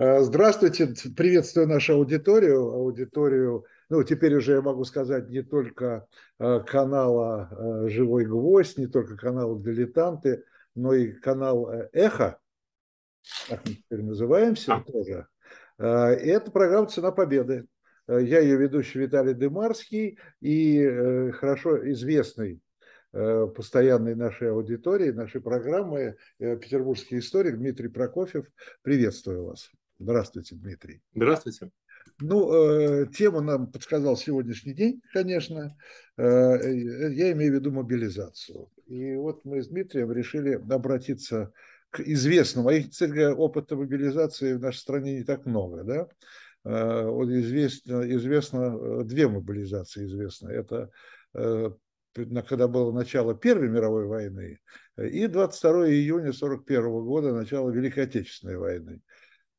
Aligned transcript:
Э, 0.00 0.20
здравствуйте, 0.20 0.94
приветствую 1.16 1.66
нашу 1.66 1.94
аудиторию, 1.94 2.60
аудиторию, 2.60 3.64
ну, 3.88 4.04
теперь 4.04 4.36
уже 4.36 4.52
я 4.52 4.62
могу 4.62 4.84
сказать 4.84 5.28
не 5.28 5.42
только 5.42 6.06
э, 6.38 6.60
канала 6.60 7.48
э, 7.50 7.88
«Живой 7.88 8.24
гвоздь», 8.24 8.78
не 8.78 8.86
только 8.86 9.16
канала 9.16 9.60
«Дилетанты», 9.60 10.44
но 10.76 10.94
и 10.94 11.10
канал 11.10 11.68
«Эхо», 11.92 12.38
так 13.48 13.60
мы 13.66 13.74
теперь 13.74 14.02
называемся 14.04 14.74
а. 14.74 14.84
тоже. 14.84 15.26
И 15.80 15.82
это 16.28 16.52
программа 16.52 16.86
«Цена 16.86 17.10
победы». 17.10 17.66
Я 18.06 18.38
ее 18.38 18.56
ведущий 18.56 19.00
Виталий 19.00 19.34
Дымарский 19.34 20.18
и 20.40 21.30
хорошо 21.32 21.90
известный 21.90 22.60
постоянной 23.10 24.14
нашей 24.14 24.50
аудитории, 24.50 25.10
нашей 25.10 25.40
программы 25.40 26.16
петербургский 26.38 27.18
историк 27.18 27.58
Дмитрий 27.58 27.88
Прокофьев. 27.88 28.46
Приветствую 28.82 29.46
вас. 29.46 29.70
Здравствуйте, 29.98 30.54
Дмитрий. 30.54 31.02
Здравствуйте. 31.14 31.70
Ну, 32.20 32.52
э, 32.52 33.06
тему 33.06 33.40
нам 33.40 33.70
подсказал 33.70 34.16
сегодняшний 34.16 34.72
день, 34.72 35.02
конечно. 35.12 35.76
Э, 36.16 36.22
я 36.22 37.32
имею 37.32 37.52
в 37.52 37.54
виду 37.56 37.72
мобилизацию. 37.72 38.70
И 38.86 39.14
вот 39.16 39.44
мы 39.44 39.62
с 39.62 39.68
Дмитрием 39.68 40.12
решили 40.12 40.52
обратиться 40.52 41.52
к 41.90 42.00
известному. 42.00 42.68
А 42.68 42.74
их, 42.74 42.90
кстати 42.90 43.10
говоря, 43.10 43.34
опыта 43.34 43.76
мобилизации 43.76 44.54
в 44.54 44.60
нашей 44.60 44.78
стране 44.78 45.18
не 45.18 45.24
так 45.24 45.46
много, 45.46 45.82
да? 45.82 46.08
Э, 46.64 47.06
вот 47.06 47.28
известно, 47.30 48.02
известно 48.14 49.04
две 49.04 49.28
мобилизации 49.28 50.06
известно. 50.06 50.48
Это 50.48 50.90
э, 51.34 51.70
когда 52.14 52.68
было 52.68 52.92
начало 52.92 53.34
Первой 53.34 53.68
мировой 53.68 54.06
войны 54.06 54.58
и 54.96 55.26
22 55.26 55.90
июня 55.90 56.30
1941 56.30 57.04
года, 57.04 57.32
начало 57.32 57.70
Великой 57.70 58.04
Отечественной 58.04 58.56
войны. 58.56 59.00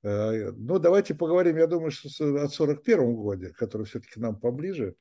Э, 0.02 0.52
ну, 0.52 0.80
давайте 0.80 1.14
поговорим, 1.14 1.58
я 1.58 1.68
думаю, 1.68 1.92
что 1.92 2.10
о 2.42 2.48
41 2.48 3.16
годе, 3.16 3.50
который 3.50 3.86
все-таки 3.86 4.20
нам 4.20 4.40
поближе. 4.40 4.96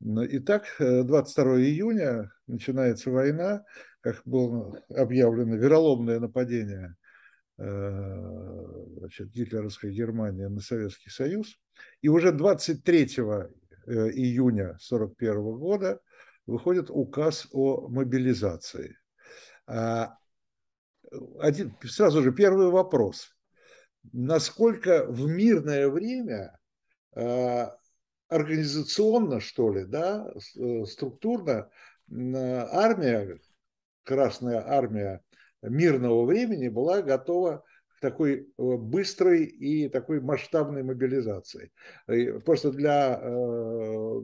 Итак, 0.00 0.64
22 0.78 1.58
э, 1.58 1.60
июня 1.60 2.32
начинается 2.46 3.10
война, 3.10 3.64
как 4.00 4.22
было 4.24 4.82
объявлено, 4.88 5.56
вероломное 5.56 6.18
нападение 6.18 6.96
э, 7.58 7.64
значит, 8.98 9.30
гитлеровской 9.30 9.92
Германии 9.92 10.46
на 10.46 10.60
Советский 10.60 11.10
Союз. 11.10 11.58
И 12.00 12.08
уже 12.08 12.32
23 12.32 13.04
июня 13.04 14.70
1941 14.78 15.58
года 15.58 16.00
выходит 16.46 16.90
указ 16.90 17.48
о 17.52 17.88
мобилизации. 17.88 18.96
А, 19.66 20.16
один, 21.38 21.76
сразу 21.84 22.22
же 22.22 22.32
первый 22.32 22.70
вопрос 22.70 23.34
насколько 24.10 25.06
в 25.06 25.26
мирное 25.26 25.88
время 25.88 26.58
э, 27.14 27.66
организационно, 28.28 29.40
что 29.40 29.72
ли, 29.72 29.84
да, 29.84 30.32
э, 30.56 30.84
структурно 30.86 31.70
армия, 32.10 33.38
Красная 34.04 34.60
армия 34.66 35.22
мирного 35.62 36.24
времени 36.24 36.68
была 36.68 37.02
готова 37.02 37.64
к 37.96 38.00
такой 38.00 38.40
э, 38.40 38.42
быстрой 38.56 39.44
и 39.44 39.88
такой 39.88 40.20
масштабной 40.20 40.82
мобилизации. 40.82 41.70
Просто 42.44 42.72
для, 42.72 43.22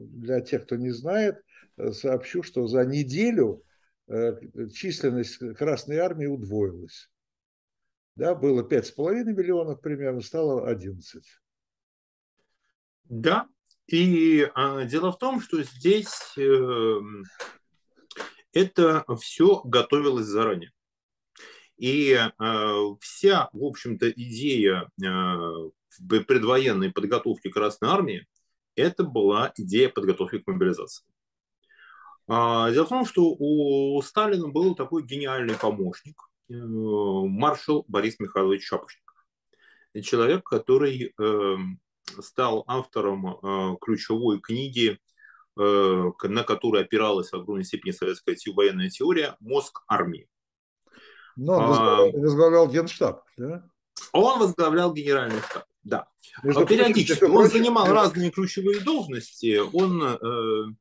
для 0.01 0.41
тех, 0.41 0.65
кто 0.65 0.75
не 0.75 0.89
знает, 0.89 1.41
сообщу, 1.91 2.43
что 2.43 2.67
за 2.67 2.83
неделю 2.83 3.63
численность 4.73 5.37
Красной 5.55 5.99
армии 5.99 6.25
удвоилась 6.25 7.09
да, 8.19 8.35
было 8.35 8.61
5,5 8.61 9.23
миллионов 9.23 9.79
примерно, 9.79 10.19
стало 10.19 10.67
11. 10.67 11.23
Да, 13.05 13.47
и 13.87 14.51
а, 14.53 14.83
дело 14.83 15.13
в 15.13 15.17
том, 15.17 15.39
что 15.39 15.63
здесь 15.63 16.33
э, 16.37 16.99
это 18.51 19.05
все 19.21 19.61
готовилось 19.63 20.25
заранее. 20.25 20.73
И 21.77 22.11
э, 22.11 22.29
вся, 22.99 23.49
в 23.53 23.63
общем-то, 23.63 24.11
идея 24.11 24.89
э, 25.01 26.19
предвоенной 26.27 26.91
подготовки 26.91 27.49
Красной 27.49 27.87
Армии, 27.87 28.27
это 28.75 29.05
была 29.05 29.53
идея 29.55 29.87
подготовки 29.87 30.39
к 30.39 30.47
мобилизации. 30.47 31.05
А, 32.27 32.69
дело 32.69 32.85
в 32.85 32.89
том, 32.89 33.05
что 33.05 33.33
у 33.39 34.01
Сталина 34.01 34.49
был 34.49 34.75
такой 34.75 35.03
гениальный 35.03 35.55
помощник, 35.55 36.28
маршал 36.49 37.85
Борис 37.87 38.19
Михайлович 38.19 38.65
Шапошников. 38.65 39.15
Человек, 40.03 40.43
который 40.43 41.13
эм, 41.19 41.79
стал 42.21 42.63
автором 42.67 43.27
э, 43.27 43.77
ключевой 43.81 44.39
книги, 44.39 44.99
э, 45.59 46.11
на 46.23 46.43
которой 46.43 46.83
опиралась 46.83 47.29
в 47.29 47.35
огромной 47.35 47.65
степени 47.65 47.91
советская 47.91 48.35
военная 48.53 48.89
теория 48.89 49.35
«Мозг 49.39 49.83
армии». 49.87 50.27
Но 51.35 51.53
он 51.53 51.67
возглавлял, 51.67 52.09
а, 52.09 52.11
возглавлял 52.11 52.69
генштаб, 52.69 53.23
да? 53.37 53.63
Он 54.11 54.39
возглавлял 54.39 54.93
генеральный 54.93 55.41
штаб, 55.41 55.65
да. 55.83 56.07
Между 56.43 56.65
Периодически 56.65 57.23
он 57.23 57.49
занимал 57.49 57.87
разные 57.87 58.31
ключевые 58.31 58.81
должности. 58.81 59.59
Он 59.73 60.77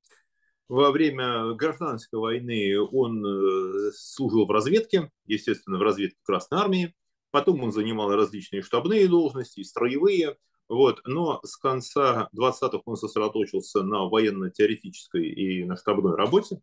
во 0.69 0.91
время 0.91 1.55
гражданской 1.55 2.19
войны 2.19 2.79
он 2.79 3.25
э, 3.25 3.93
служил 3.95 4.47
в 4.47 4.51
разведке, 4.51 5.11
естественно, 5.27 5.79
в 5.79 5.83
разведке 5.83 6.19
Красной 6.25 6.59
Армии. 6.59 6.95
Потом 7.31 7.63
он 7.63 7.73
занимал 7.73 8.15
различные 8.15 8.63
штабные 8.63 9.09
должности, 9.09 9.63
строевые. 9.63 10.37
Вот. 10.69 11.01
Но 11.07 11.41
с 11.43 11.57
конца 11.57 12.29
20-х 12.37 12.83
он 12.85 12.97
сосредоточился 12.97 13.83
на 13.83 14.05
военно-теоретической 14.05 15.27
и 15.27 15.65
на 15.65 15.77
штабной 15.77 16.17
работе. 16.17 16.61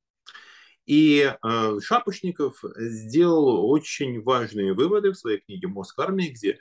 И 0.85 1.31
э, 1.41 1.79
Шапошников 1.81 2.63
сделал 2.75 3.69
очень 3.71 4.21
важные 4.21 4.73
выводы 4.73 5.11
в 5.11 5.17
своей 5.17 5.39
книге 5.39 5.67
«Мозг 5.67 5.97
армии», 5.99 6.29
где 6.29 6.59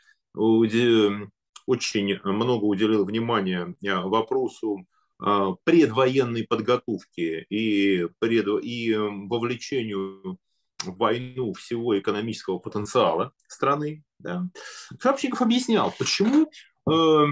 очень 1.66 2.18
много 2.24 2.64
уделил 2.64 3.04
внимания 3.04 3.74
э, 3.82 3.94
вопросу 3.96 4.86
предвоенной 5.18 6.44
подготовки 6.44 7.46
и, 7.48 8.08
пред, 8.18 8.46
и 8.64 8.94
вовлечению 8.94 10.38
в 10.82 10.96
войну 10.96 11.52
всего 11.54 11.98
экономического 11.98 12.58
потенциала 12.58 13.32
страны. 13.46 14.04
Да. 14.18 14.44
Шапчиков 15.00 15.42
объяснял, 15.42 15.92
почему, 15.98 16.50
э, 16.90 17.26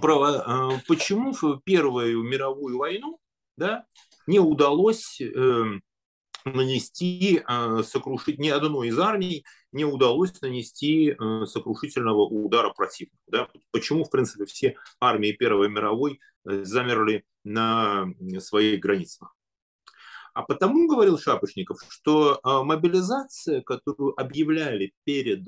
про, 0.00 0.30
э, 0.30 0.80
почему 0.86 1.32
в 1.32 1.60
Первую 1.64 2.22
мировую 2.22 2.78
войну 2.78 3.20
да, 3.56 3.84
не 4.26 4.38
удалось 4.38 5.20
э, 5.20 5.64
нанести 6.54 7.42
э, 7.46 7.82
сокрушить 7.84 8.38
ни 8.38 8.48
одной 8.48 8.88
из 8.88 8.98
армий 8.98 9.44
не 9.72 9.84
удалось 9.84 10.40
нанести 10.40 11.10
э, 11.10 11.46
сокрушительного 11.46 12.22
удара 12.22 12.70
противнику. 12.70 13.16
Да? 13.26 13.48
Почему, 13.70 14.04
в 14.04 14.10
принципе, 14.10 14.44
все 14.44 14.76
армии 15.00 15.32
Первой 15.32 15.68
мировой 15.68 16.20
э, 16.44 16.64
замерли 16.64 17.24
на 17.44 18.06
своих 18.38 18.80
границах? 18.80 19.34
А 20.34 20.42
потому, 20.42 20.86
говорил 20.86 21.18
Шапошников, 21.18 21.80
что 21.88 22.40
мобилизация, 22.44 23.60
которую 23.62 24.18
объявляли 24.20 24.92
перед 25.02 25.44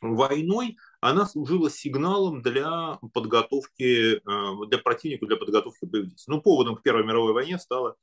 войной, 0.00 0.76
она 1.00 1.26
служила 1.26 1.70
сигналом 1.70 2.42
для 2.42 2.98
подготовки, 3.12 4.20
для 4.66 4.78
противника, 4.78 5.26
для 5.26 5.36
подготовки 5.36 5.84
боевых 5.84 6.10
действий. 6.10 6.34
Ну, 6.34 6.42
поводом 6.42 6.74
к 6.74 6.82
Первой 6.82 7.04
мировой 7.04 7.34
войне 7.34 7.56
стала 7.58 7.96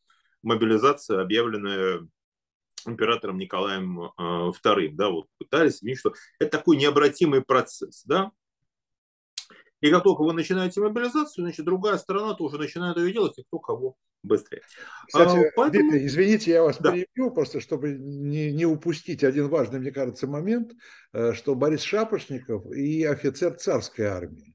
мобилизация, 0.44 1.22
объявленная 1.22 2.08
императором 2.86 3.38
Николаем 3.38 4.12
II, 4.20 4.86
э, 4.86 4.90
да, 4.94 5.10
вот 5.10 5.28
пытались 5.40 5.82
объяснить, 5.82 6.00
что 6.00 6.14
это 6.40 6.58
такой 6.58 6.78
необратимый 6.78 7.42
процесс, 7.42 8.04
да, 8.06 8.32
и 9.84 9.92
как 9.92 10.04
только 10.04 10.24
вы 10.24 10.32
начинаете 10.32 10.80
мобилизацию, 10.80 11.44
значит, 11.44 11.66
другая 11.66 11.98
сторона 11.98 12.36
тоже 12.36 12.58
начинает 12.58 12.96
ее 12.96 13.12
делать, 13.12 13.38
и 13.38 13.44
кто 13.44 13.60
кого 13.60 13.98
быстрее. 14.24 14.62
Кстати, 15.08 15.38
а, 15.38 15.52
поэтому... 15.58 15.90
Дмитрий, 15.90 16.08
извините, 16.08 16.52
я 16.52 16.64
вас 16.64 16.78
да. 16.80 16.94
перебью, 16.94 17.32
просто 17.32 17.60
чтобы 17.60 17.92
не, 17.92 18.54
не 18.54 18.66
упустить 18.66 19.26
один 19.26 19.50
важный, 19.50 19.82
мне 19.82 19.92
кажется, 19.92 20.26
момент, 20.26 20.72
э, 21.12 21.34
что 21.34 21.56
Борис 21.56 21.82
Шапошников 21.82 22.66
и 22.72 23.04
офицер 23.04 23.56
царской 23.56 24.06
армии. 24.06 24.53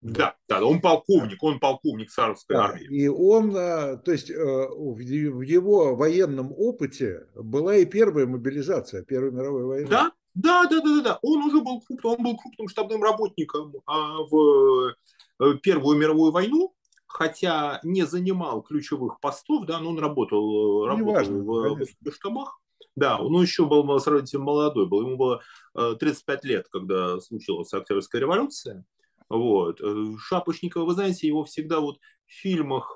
Да, 0.00 0.36
да, 0.48 0.64
он 0.64 0.80
полковник, 0.80 1.42
он 1.42 1.58
полковник 1.58 2.10
царской 2.10 2.56
да, 2.56 2.64
армии. 2.66 2.84
И 2.84 3.08
он, 3.08 3.52
а, 3.56 3.96
то 3.96 4.12
есть 4.12 4.30
э, 4.30 4.34
в 4.36 5.00
его 5.00 5.96
военном 5.96 6.52
опыте 6.56 7.26
была 7.34 7.76
и 7.76 7.84
первая 7.84 8.26
мобилизация 8.26 9.02
Первой 9.02 9.32
мировой 9.32 9.64
войны. 9.64 9.88
Да, 9.88 10.12
да, 10.34 10.66
да, 10.66 10.80
да, 10.80 11.02
да, 11.02 11.18
Он 11.22 11.42
уже 11.42 11.60
был 11.60 11.80
крупным, 11.80 12.12
он 12.12 12.22
был 12.22 12.36
крупным 12.36 12.68
штабным 12.68 13.02
работником 13.02 13.74
а, 13.86 14.22
в 14.22 14.94
э, 15.40 15.54
Первую 15.62 15.98
мировую 15.98 16.30
войну, 16.30 16.74
хотя 17.08 17.80
не 17.82 18.06
занимал 18.06 18.62
ключевых 18.62 19.18
постов, 19.18 19.66
да, 19.66 19.80
но 19.80 19.90
он 19.90 19.98
работал, 19.98 20.84
э, 20.84 20.88
работал 20.88 21.12
важно, 21.12 21.38
в, 21.42 21.80
в 22.00 22.12
штабах. 22.12 22.60
Да, 22.94 23.18
он 23.18 23.40
еще 23.42 23.66
был 23.66 23.98
сравнительно 23.98 24.44
молодой, 24.44 24.86
был, 24.86 25.02
ему 25.02 25.16
было 25.16 25.42
35 25.74 25.74
э, 25.74 25.96
молодой 25.96 25.96
был, 25.96 25.96
ему 25.96 25.96
было 25.96 25.98
35 25.98 26.44
лет, 26.44 26.68
когда 26.68 27.20
случилась 27.20 27.72
Октябрьская 27.72 28.20
революция. 28.20 28.84
Вот. 29.28 29.80
Шапошникова, 30.20 30.84
вы 30.84 30.94
знаете, 30.94 31.26
его 31.26 31.44
всегда 31.44 31.80
вот 31.80 31.98
в 32.26 32.32
фильмах 32.32 32.94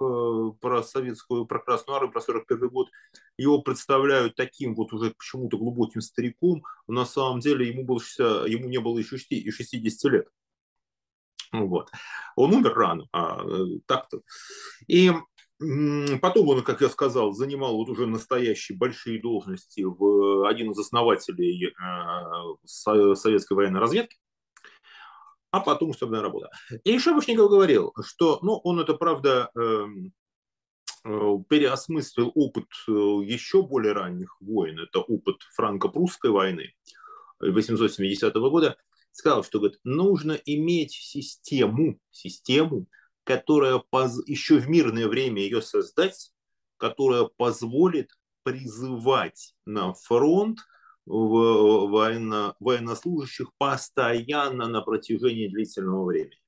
про 0.61 0.83
советскую, 0.83 1.47
про 1.47 1.59
Красную 1.59 1.97
Армию, 1.97 2.13
про 2.13 2.21
41 2.21 2.69
год, 2.69 2.91
его 3.39 3.63
представляют 3.63 4.35
таким 4.35 4.75
вот 4.75 4.93
уже 4.93 5.11
почему-то 5.11 5.59
глубоким 5.59 6.01
стариком. 6.01 6.65
На 6.87 7.05
самом 7.05 7.41
деле 7.41 7.69
ему, 7.69 7.85
был 7.85 8.01
60, 8.01 8.49
ему 8.49 8.69
не 8.69 8.79
было 8.79 8.99
еще 8.99 9.17
и 9.17 9.51
60 9.51 10.13
лет. 10.13 10.29
Вот. 11.53 11.91
Он 12.37 12.55
умер 12.55 12.75
рано, 12.75 13.09
а 13.13 13.45
так-то. 13.87 14.21
И 14.87 15.13
Потом 16.21 16.49
он, 16.49 16.63
как 16.63 16.81
я 16.81 16.89
сказал, 16.89 17.33
занимал 17.33 17.77
вот 17.77 17.89
уже 17.89 18.07
настоящие 18.07 18.77
большие 18.77 19.21
должности 19.21 19.83
в 19.83 20.49
один 20.49 20.73
из 20.73 20.79
основателей 20.79 21.69
э, 21.69 21.75
советской 22.65 23.53
военной 23.53 23.79
разведки, 23.79 24.17
а 25.53 25.61
потом 25.61 25.93
штабная 25.93 26.23
работа. 26.23 26.51
И 26.83 26.99
Шапошников 26.99 27.51
говорил, 27.51 27.95
что, 28.03 28.39
ну, 28.43 28.55
он 28.65 28.81
это, 28.81 28.95
правда, 28.95 29.51
эм, 29.55 30.13
э, 31.05 31.37
переосмыслил 31.49 32.33
опыт 32.35 32.65
э, 32.89 32.91
еще 32.91 33.63
более 33.63 33.93
ранних 33.93 34.35
войн, 34.41 34.81
это 34.81 35.01
опыт 35.01 35.37
франко-прусской 35.55 36.31
войны 36.31 36.75
870 37.39 38.35
года, 38.35 38.79
сказал, 39.13 39.45
что 39.45 39.59
говорит, 39.59 39.79
нужно 39.85 40.33
иметь 40.33 40.93
систему, 40.93 42.01
систему, 42.11 42.87
которая 43.25 43.79
поз... 43.91 44.27
еще 44.27 44.59
в 44.59 44.71
мирное 44.71 45.07
время 45.07 45.43
ее 45.43 45.61
создать, 45.61 46.33
которая 46.79 47.25
позволит 47.25 48.11
призывать 48.43 49.55
на 49.67 49.93
фронт 49.93 50.61
военно... 51.07 52.55
военнослужащих 52.61 53.51
постоянно 53.59 54.69
на 54.69 54.81
протяжении 54.83 55.49
длительного 55.49 56.07
времени. 56.07 56.39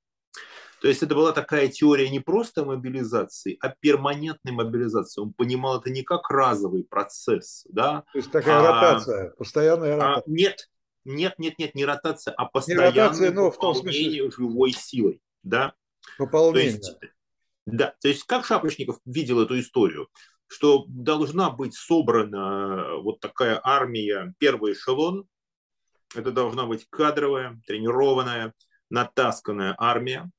То 0.80 0.88
есть 0.88 1.02
это 1.02 1.14
была 1.14 1.32
такая 1.32 1.68
теория 1.68 2.10
не 2.10 2.20
просто 2.20 2.64
мобилизации, 2.64 3.56
а 3.60 3.70
перманентной 3.70 4.52
мобилизации. 4.52 5.22
Он 5.22 5.32
понимал 5.32 5.80
это 5.80 5.88
не 5.88 6.02
как 6.02 6.28
разовый 6.28 6.84
процесс. 6.84 7.64
Да? 7.70 8.04
То 8.12 8.18
есть 8.18 8.30
такая 8.30 8.58
а, 8.58 8.62
ротация, 8.62 9.30
постоянная 9.30 9.94
а, 9.94 9.96
ротация. 9.96 10.22
А, 10.26 10.30
нет, 10.30 10.68
нет, 11.06 11.34
нет, 11.38 11.58
нет, 11.58 11.74
не 11.74 11.86
ротация, 11.86 12.34
а 12.34 12.44
постоянное 12.44 12.92
не 12.92 12.98
ротация, 12.98 13.32
но 13.32 13.50
в 13.50 13.58
том 13.58 13.74
смысле... 13.74 14.30
живой 14.30 14.72
силой. 14.72 15.22
Да? 15.42 15.72
Пополнение. 16.18 16.72
То 16.72 16.76
есть, 16.76 16.98
да, 17.64 17.94
то 18.02 18.08
есть 18.08 18.24
как 18.24 18.44
Шапошников 18.44 18.98
видел 19.06 19.40
эту 19.40 19.58
историю, 19.58 20.08
что 20.54 20.84
должна 20.88 21.50
быть 21.50 21.74
собрана 21.74 22.98
вот 22.98 23.20
такая 23.20 23.60
армия, 23.62 24.34
первый 24.38 24.74
эшелон, 24.74 25.26
это 26.14 26.30
должна 26.30 26.64
быть 26.64 26.86
кадровая, 26.88 27.60
тренированная, 27.66 28.54
натасканная 28.88 29.74
армия, 29.76 30.30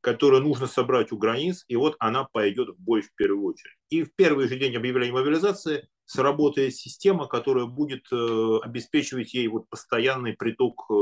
которую 0.00 0.42
нужно 0.42 0.66
собрать 0.66 1.12
у 1.12 1.18
границ, 1.18 1.64
и 1.68 1.76
вот 1.76 1.94
она 1.98 2.24
пойдет 2.24 2.70
в 2.70 2.78
бой 2.78 3.02
в 3.02 3.14
первую 3.14 3.44
очередь. 3.44 3.76
И 3.90 4.02
в 4.02 4.14
первый 4.14 4.48
же 4.48 4.58
день 4.58 4.74
объявления 4.76 5.12
мобилизации 5.12 5.88
сработает 6.06 6.74
система, 6.74 7.26
которая 7.26 7.66
будет 7.66 8.06
э, 8.10 8.58
обеспечивать 8.62 9.34
ей 9.34 9.46
вот 9.48 9.68
постоянный 9.68 10.32
приток 10.32 10.86
э, 10.90 10.94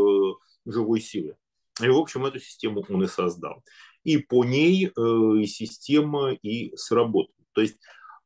живой 0.66 1.00
силы. 1.00 1.37
И, 1.81 1.88
в 1.88 1.96
общем, 1.96 2.26
эту 2.26 2.40
систему 2.40 2.84
он 2.88 3.05
и 3.05 3.06
создал 3.06 3.62
и 4.08 4.16
по 4.16 4.44
ней 4.44 4.87
э, 4.87 5.44
система 5.44 6.32
и 6.32 6.75
сработала. 6.76 7.34
То 7.52 7.60
есть 7.60 7.76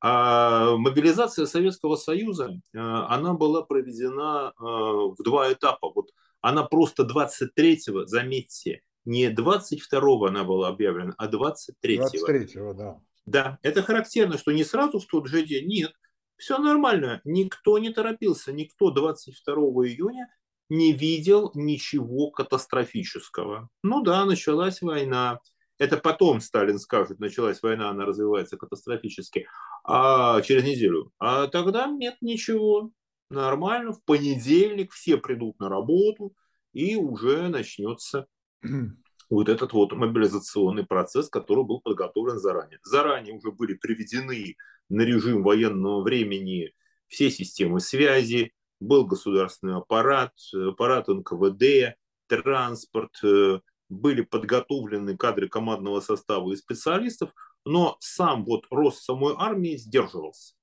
а 0.04 0.76
мобилизация 0.76 1.46
Советского 1.46 1.94
Союза, 1.94 2.60
э, 2.74 2.78
она 2.78 3.34
была 3.34 3.62
проведена 3.62 4.52
э, 4.58 4.60
в 4.60 5.16
два 5.22 5.52
этапа. 5.52 5.92
Вот 5.94 6.10
она 6.40 6.64
просто 6.64 7.04
23-го, 7.04 8.06
заметьте, 8.06 8.82
не 9.04 9.32
22-го 9.32 10.26
она 10.26 10.42
была 10.42 10.68
объявлена, 10.68 11.14
а 11.18 11.28
23-го. 11.28 12.02
23-го, 12.02 12.74
да. 12.74 13.00
Да, 13.26 13.58
это 13.62 13.82
характерно, 13.82 14.38
что 14.38 14.50
не 14.50 14.64
сразу 14.64 14.98
в 14.98 15.06
тот 15.06 15.28
же 15.28 15.46
день, 15.46 15.68
нет, 15.68 15.92
все 16.36 16.58
нормально, 16.58 17.20
никто 17.22 17.78
не 17.78 17.90
торопился, 17.90 18.52
никто 18.52 18.90
22 18.90 19.54
июня 19.86 20.28
не 20.68 20.92
видел 20.92 21.52
ничего 21.54 22.32
катастрофического. 22.32 23.68
Ну 23.84 24.02
да, 24.02 24.24
началась 24.24 24.82
война, 24.82 25.38
это 25.82 25.96
потом 25.96 26.40
Сталин 26.40 26.78
скажет, 26.78 27.18
началась 27.18 27.60
война, 27.60 27.90
она 27.90 28.04
развивается 28.04 28.56
катастрофически, 28.56 29.48
а 29.84 30.40
через 30.42 30.62
неделю. 30.62 31.10
А 31.18 31.48
тогда 31.48 31.88
нет 31.88 32.14
ничего, 32.20 32.92
нормально, 33.30 33.92
в 33.92 34.04
понедельник 34.04 34.92
все 34.92 35.16
придут 35.16 35.58
на 35.58 35.68
работу, 35.68 36.34
и 36.72 36.94
уже 36.94 37.48
начнется 37.48 38.26
вот 39.28 39.48
этот 39.48 39.72
вот 39.72 39.92
мобилизационный 39.92 40.86
процесс, 40.86 41.28
который 41.28 41.64
был 41.64 41.80
подготовлен 41.80 42.38
заранее. 42.38 42.78
Заранее 42.84 43.34
уже 43.34 43.50
были 43.50 43.74
приведены 43.74 44.54
на 44.88 45.02
режим 45.02 45.42
военного 45.42 46.02
времени 46.02 46.72
все 47.08 47.28
системы 47.28 47.80
связи, 47.80 48.52
был 48.78 49.04
государственный 49.04 49.78
аппарат, 49.78 50.32
аппарат 50.54 51.08
НКВД, 51.08 51.96
транспорт, 52.28 53.18
э, 53.24 53.58
были 53.92 54.22
подготовлены 54.22 55.16
кадры 55.16 55.48
командного 55.48 56.00
состава 56.00 56.52
и 56.52 56.56
специалистов, 56.56 57.30
но 57.64 57.96
сам 58.00 58.44
вот 58.44 58.64
рост 58.70 59.02
самой 59.02 59.34
армии 59.38 59.76
сдерживался. 59.76 60.54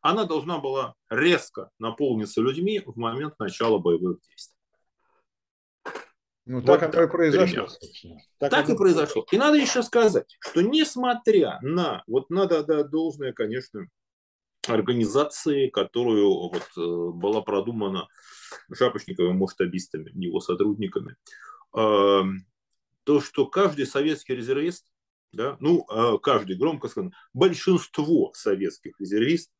Она 0.00 0.24
должна 0.24 0.58
была 0.58 0.94
резко 1.08 1.70
наполниться 1.78 2.40
людьми 2.40 2.82
в 2.84 2.96
момент 2.96 3.38
начала 3.38 3.78
боевых 3.78 4.18
действий. 4.28 4.56
Ну, 6.46 6.56
вот 6.60 6.66
так 6.66 6.82
оно 6.82 7.02
и 7.02 7.08
произошло. 7.08 7.68
Так, 8.38 8.50
так 8.50 8.68
и 8.70 8.76
произошло. 8.76 9.26
И 9.30 9.36
надо 9.36 9.58
еще 9.58 9.82
сказать, 9.82 10.34
что 10.40 10.62
несмотря 10.62 11.58
на, 11.60 12.02
вот 12.06 12.30
надо 12.30 12.60
отдать 12.60 12.88
должное, 12.88 13.32
конечно, 13.32 13.86
организации, 14.66 15.68
которую 15.68 16.48
вот, 16.48 16.68
э, 16.76 17.12
была 17.14 17.42
продумана 17.42 18.08
Шапошниковым 18.72 19.36
масштабистами, 19.36 20.10
его 20.14 20.40
сотрудниками, 20.40 21.16
то, 21.72 23.20
что 23.20 23.46
каждый 23.46 23.86
советский 23.86 24.34
резервист, 24.34 24.86
да, 25.32 25.56
ну, 25.60 25.84
а, 25.88 26.18
каждый, 26.18 26.56
громко 26.56 26.88
сказано, 26.88 27.12
большинство 27.32 28.32
советских 28.34 28.98
резервистов, 29.00 29.54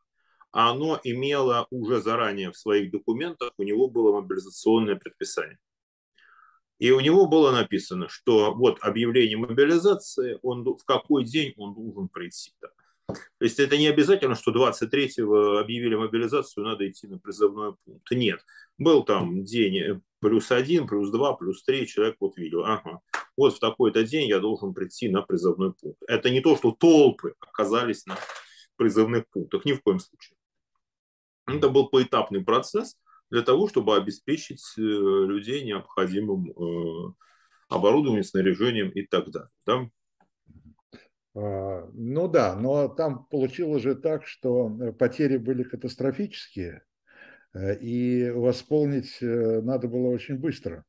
оно 0.50 0.98
имело 1.04 1.66
уже 1.70 2.00
заранее 2.00 2.50
в 2.50 2.56
своих 2.56 2.90
документах, 2.90 3.52
у 3.58 3.62
него 3.62 3.88
было 3.88 4.20
мобилизационное 4.20 4.96
предписание. 4.96 5.58
И 6.78 6.90
у 6.90 7.00
него 7.00 7.26
было 7.26 7.50
написано, 7.50 8.08
что 8.08 8.54
вот 8.54 8.78
объявление 8.82 9.36
мобилизации, 9.36 10.38
он, 10.42 10.64
в 10.64 10.84
какой 10.84 11.24
день 11.24 11.52
он 11.56 11.74
должен 11.74 12.08
прийти. 12.08 12.52
Да. 12.60 12.68
То 13.08 13.44
есть 13.44 13.58
это 13.58 13.78
не 13.78 13.86
обязательно, 13.86 14.34
что 14.34 14.52
23-го 14.52 15.58
объявили 15.58 15.94
мобилизацию, 15.94 16.64
надо 16.64 16.88
идти 16.88 17.06
на 17.06 17.18
призывной 17.18 17.74
пункт. 17.84 18.10
Нет. 18.10 18.44
Был 18.76 19.02
там 19.02 19.44
день 19.44 19.78
э, 19.78 20.00
плюс 20.20 20.50
один, 20.50 20.86
плюс 20.86 21.10
два, 21.10 21.34
плюс 21.34 21.62
три, 21.62 21.86
человек 21.86 22.16
вот 22.20 22.36
видел, 22.36 22.64
ага, 22.64 23.00
вот 23.36 23.56
в 23.56 23.60
такой-то 23.60 24.04
день 24.04 24.28
я 24.28 24.40
должен 24.40 24.74
прийти 24.74 25.08
на 25.08 25.22
призывной 25.22 25.72
пункт. 25.72 26.02
Это 26.06 26.28
не 26.30 26.40
то, 26.40 26.56
что 26.56 26.72
толпы 26.72 27.34
оказались 27.40 28.04
на 28.04 28.18
призывных 28.76 29.24
пунктах, 29.30 29.64
ни 29.64 29.72
в 29.72 29.82
коем 29.82 30.00
случае. 30.00 30.36
Это 31.46 31.70
был 31.70 31.88
поэтапный 31.88 32.44
процесс 32.44 32.98
для 33.30 33.42
того, 33.42 33.68
чтобы 33.68 33.96
обеспечить 33.96 34.62
э, 34.76 34.80
людей 34.80 35.64
необходимым 35.64 36.50
э, 36.50 37.12
оборудованием, 37.68 38.24
снаряжением 38.24 38.90
и 38.90 39.02
так 39.06 39.30
далее. 39.30 39.50
Да? 39.66 39.88
А, 41.38 41.88
ну 41.92 42.28
да, 42.28 42.56
но 42.56 42.88
там 42.88 43.26
получилось 43.26 43.82
же 43.82 43.94
так, 43.94 44.26
что 44.26 44.74
э, 44.80 44.92
потери 44.92 45.36
были 45.36 45.62
катастрофические, 45.62 46.82
э, 47.54 47.78
и 47.78 48.30
восполнить 48.30 49.18
э, 49.20 49.60
надо 49.60 49.86
было 49.88 50.08
очень 50.08 50.36
быстро. 50.36 50.84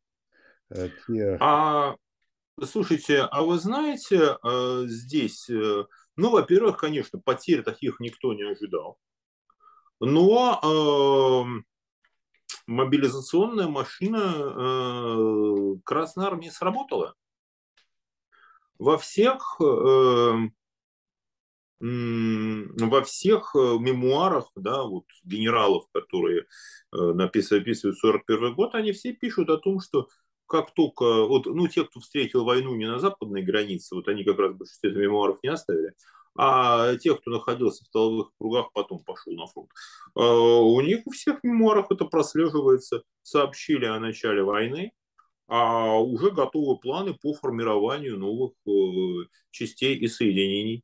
Те... 1.07 1.37
А, 1.39 1.95
слушайте, 2.63 3.21
а 3.21 3.41
вы 3.41 3.57
знаете, 3.57 4.37
здесь, 4.87 5.49
ну, 5.49 6.29
во-первых, 6.29 6.77
конечно, 6.77 7.19
потерь 7.19 7.63
таких 7.63 7.99
никто 7.99 8.35
не 8.35 8.43
ожидал, 8.43 8.99
но 9.99 10.59
э, 10.61 11.43
мобилизационная 12.67 13.67
машина 13.67 15.79
Красной 15.83 16.27
Армии 16.27 16.49
сработала 16.49 17.15
во 18.79 18.97
всех 18.97 19.57
э, 19.61 20.49
во 21.81 23.03
всех 23.03 23.55
э, 23.55 23.77
мемуарах 23.79 24.51
да, 24.55 24.83
вот, 24.83 25.05
генералов, 25.23 25.85
которые 25.93 26.41
э, 26.41 26.97
написывают, 26.97 27.63
описывают 27.63 27.97
41 27.99 28.55
год, 28.55 28.75
они 28.75 28.91
все 28.91 29.13
пишут 29.13 29.49
о 29.49 29.57
том, 29.57 29.79
что 29.79 30.09
как 30.45 30.73
только, 30.73 31.25
вот, 31.25 31.45
ну, 31.45 31.67
те, 31.67 31.85
кто 31.85 31.99
встретил 31.99 32.43
войну 32.43 32.75
не 32.75 32.87
на 32.87 32.99
западной 32.99 33.43
границе, 33.43 33.95
вот 33.95 34.07
они 34.07 34.23
как 34.23 34.39
раз 34.39 34.55
большинство 34.55 34.89
мемуаров 34.89 35.37
не 35.43 35.49
оставили, 35.49 35.93
а 36.35 36.95
тех, 36.95 37.21
кто 37.21 37.31
находился 37.31 37.85
в 37.85 37.89
тыловых 37.89 38.31
кругах, 38.37 38.71
потом 38.73 38.99
пошел 38.99 39.33
на 39.33 39.45
фронт. 39.45 39.69
А, 40.15 40.21
у 40.21 40.81
них 40.81 41.01
у 41.05 41.11
всех 41.11 41.43
мемуарах 41.43 41.91
это 41.91 42.05
прослеживается. 42.05 43.03
Сообщили 43.21 43.85
о 43.85 43.99
начале 43.99 44.41
войны, 44.41 44.91
а 45.49 45.99
уже 45.99 46.29
готовы 46.29 46.79
планы 46.79 47.15
по 47.15 47.33
формированию 47.33 48.17
новых 48.17 48.53
э, 48.67 48.71
частей 49.49 49.97
и 49.97 50.07
соединений. 50.07 50.83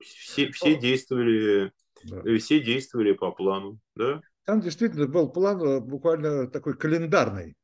Все, 0.00 0.50
все 0.50 0.76
действовали, 0.76 1.70
да. 2.04 2.22
все 2.38 2.60
действовали 2.60 3.12
по 3.12 3.30
плану, 3.30 3.78
да? 3.94 4.20
Там 4.44 4.60
действительно 4.60 5.06
был 5.06 5.30
план 5.30 5.62
э, 5.62 5.80
буквально 5.80 6.48
такой 6.48 6.76
календарный 6.76 7.54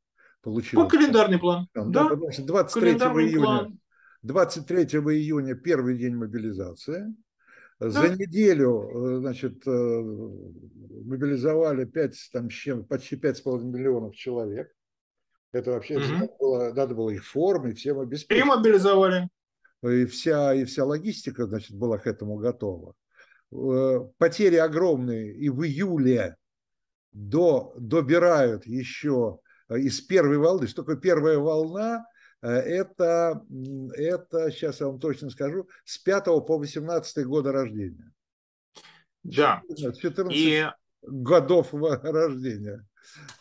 получился. 0.42 0.76
По 0.76 0.88
календарный 0.88 1.40
план. 1.40 1.66
Там, 1.72 1.90
да, 1.90 2.08
да? 2.08 2.16
23 2.16 2.92
июня, 2.92 3.40
план. 3.40 3.80
23 4.22 4.84
июня 4.84 5.56
первый 5.56 5.98
день 5.98 6.14
мобилизации. 6.14 7.12
Да. 7.80 7.90
За 7.90 8.08
неделю, 8.08 8.88
э, 8.88 9.18
значит, 9.18 9.66
э, 9.66 9.70
мобилизовали 9.70 11.84
5, 11.84 12.30
там, 12.32 12.48
почти 12.88 13.16
5,5 13.16 13.64
миллионов 13.64 14.14
человек. 14.14 14.72
Это 15.52 15.72
вообще 15.72 15.96
угу. 15.96 16.04
надо, 16.06 16.32
было, 16.38 16.72
надо 16.74 16.94
было 16.94 17.10
их 17.10 17.24
формы, 17.24 17.74
всем 17.74 18.00
обеспечить. 18.00 18.44
И 18.44 18.46
мобилизовали. 18.46 19.28
И 19.82 20.06
вся, 20.06 20.54
и 20.54 20.64
вся 20.64 20.84
логистика, 20.84 21.46
значит, 21.46 21.76
была 21.76 21.98
к 21.98 22.06
этому 22.06 22.36
готова. 22.36 22.94
Э, 23.52 24.00
потери 24.18 24.56
огромные. 24.56 25.34
И 25.34 25.48
в 25.48 25.62
июле 25.64 26.36
до, 27.12 27.74
добирают 27.78 28.66
еще 28.66 29.38
из 29.70 30.00
первой 30.00 30.38
волны. 30.38 30.66
Что 30.66 30.82
такое 30.82 30.96
первая 30.96 31.38
волна? 31.38 32.04
Э, 32.42 32.48
это, 32.48 33.42
это, 33.94 34.50
сейчас 34.50 34.80
я 34.80 34.86
вам 34.86 34.98
точно 34.98 35.30
скажу, 35.30 35.68
с 35.84 35.98
5 35.98 36.24
по 36.46 36.58
18 36.58 37.24
года 37.26 37.52
рождения. 37.52 38.12
Да. 39.22 39.62
14 39.68 40.36
и... 40.36 40.66
годов 41.02 41.72
рождения. 41.72 42.87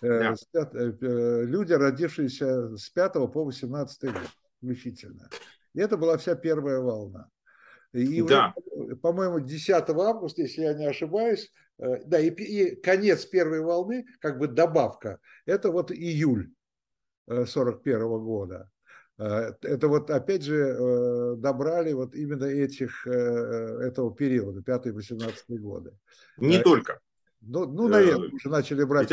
Э, 0.02 0.36
да. 0.54 0.70
Э, 0.74 1.44
люди, 1.44 1.74
родившиеся 1.74 2.76
с 2.78 2.90
5 2.90 3.14
по 3.32 3.46
18 3.46 4.04
год 4.14 4.30
включительно. 4.58 5.30
И 5.74 5.80
это 5.80 5.98
была 5.98 6.18
вся 6.18 6.36
первая 6.36 6.80
волна. 6.80 7.30
И, 7.94 8.22
да. 8.22 8.54
по-моему, 9.02 9.40
10 9.40 9.90
августа, 9.90 10.42
если 10.42 10.62
я 10.64 10.74
не 10.74 10.86
ошибаюсь, 10.86 11.52
да, 11.78 12.20
и, 12.20 12.30
и 12.30 12.76
конец 12.76 13.26
первой 13.26 13.62
волны, 13.62 14.06
как 14.20 14.40
бы 14.40 14.48
добавка, 14.48 15.20
это 15.46 15.72
вот 15.72 15.92
июль 15.92 16.52
41 17.28 18.00
года. 18.20 18.70
Э, 19.18 19.54
это 19.62 19.88
вот 19.88 20.10
опять 20.10 20.44
же 20.44 20.56
э, 20.56 21.36
добрали 21.38 21.94
вот 21.94 22.16
именно 22.16 22.46
этих, 22.46 23.06
э, 23.08 23.12
этого 23.12 24.14
периода, 24.14 24.62
5-18 24.62 25.58
годы. 25.58 25.98
Не 26.38 26.60
только. 26.62 27.00
Ну, 27.48 27.66
ну 27.66 27.88
наверное, 27.88 28.30
уже 28.30 28.50
начали 28.50 28.84
брать. 28.84 29.12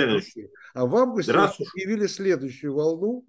А 0.74 0.86
в 0.86 0.96
августе 0.96 1.32
объявили 1.32 2.06
следующую 2.06 2.74
волну. 2.74 3.26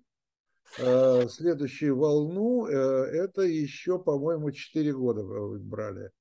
Следующую 0.77 1.95
волну, 1.95 2.65
это 2.65 3.43
еще, 3.43 3.99
по-моему, 3.99 4.51
4 4.51 4.93
года 4.93 5.23
брали. 5.59 6.11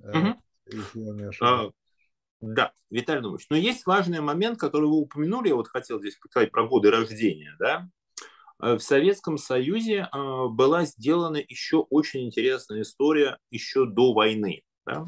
Угу. 0.00 0.42
Если 0.66 1.00
я 1.00 1.12
не 1.12 1.24
ошибаюсь. 1.24 1.72
Да, 2.40 2.72
Виталий 2.90 3.22
Иванович, 3.22 3.46
но 3.48 3.56
есть 3.56 3.86
важный 3.86 4.20
момент, 4.20 4.58
который 4.58 4.84
вы 4.84 4.96
упомянули, 4.96 5.48
я 5.48 5.54
вот 5.54 5.68
хотел 5.68 5.98
здесь 6.00 6.14
сказать 6.14 6.50
про 6.50 6.66
годы 6.66 6.90
рождения, 6.90 7.56
да, 7.58 7.88
Э, 8.60 8.74
в 8.74 8.80
Советском 8.80 9.38
Союзе 9.38 10.08
э, 10.12 10.46
была 10.48 10.84
сделана 10.84 11.36
еще 11.36 11.78
очень 11.90 12.26
интересная 12.26 12.82
история 12.82 13.38
еще 13.50 13.86
до 13.86 14.12
войны. 14.12 14.62
Да? 14.86 15.04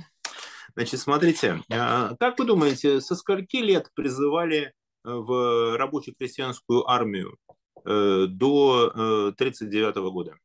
Значит, 0.77 1.01
смотрите, 1.01 1.63
э, 1.71 2.17
как 2.21 2.39
вы 2.39 2.45
думаете, 2.45 3.01
со 3.01 3.17
скольки 3.17 3.57
лет 3.57 3.91
призывали 3.95 4.73
в 5.03 5.77
рабочую 5.77 6.15
крестьянскую 6.15 6.89
армию 6.89 7.37
до 7.85 8.93
1939 8.95 9.97
года? 10.13 10.37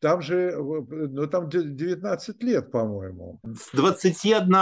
Там 0.00 0.20
же, 0.20 0.54
ну 0.58 1.26
там 1.28 1.48
19 1.48 2.42
лет, 2.42 2.70
по-моему. 2.70 3.40
С 3.42 3.70
21. 3.72 4.52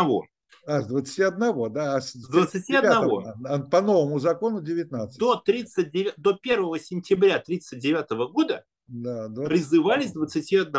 А, 0.64 0.82
с 0.82 0.86
21, 0.86 1.72
да. 1.72 1.96
А 1.96 2.00
с 2.00 2.14
21. 2.14 3.68
По 3.68 3.80
новому 3.80 4.20
закону 4.20 4.60
19. 4.60 5.18
До, 5.18 5.34
39, 5.36 6.14
до 6.16 6.38
1 6.40 6.78
сентября 6.78 7.36
1939 7.36 8.30
года 8.32 8.64
да, 8.86 9.28
20... 9.28 9.48
призывали 9.48 10.06
с 10.06 10.12
21. 10.12 10.72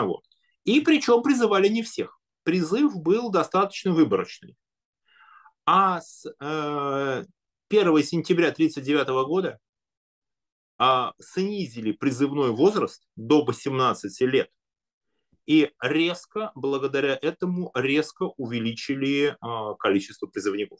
И 0.65 0.79
причем 0.81 1.21
призывали 1.21 1.67
не 1.67 1.83
всех. 1.83 2.19
Призыв 2.43 2.95
был 2.95 3.31
достаточно 3.31 3.91
выборочный. 3.91 4.55
А 5.65 6.01
с 6.01 6.25
э, 6.25 7.25
1 7.69 8.03
сентября 8.03 8.49
1939 8.49 9.07
года 9.27 9.59
э, 10.79 11.11
снизили 11.19 11.91
призывной 11.91 12.51
возраст 12.51 13.03
до 13.15 13.43
18 13.45 14.21
лет 14.21 14.49
и 15.45 15.71
резко, 15.81 16.51
благодаря 16.55 17.17
этому, 17.21 17.71
резко 17.75 18.23
увеличили 18.37 19.35
а, 19.41 19.73
количество 19.75 20.27
призывников. 20.27 20.79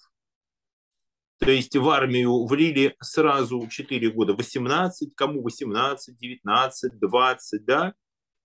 То 1.39 1.51
есть 1.51 1.75
в 1.75 1.89
армию 1.89 2.45
влили 2.45 2.95
сразу 3.01 3.67
4 3.67 4.11
года, 4.11 4.33
18, 4.33 5.13
кому 5.15 5.41
18, 5.41 6.17
19, 6.17 6.99
20, 6.99 7.65
да, 7.65 7.93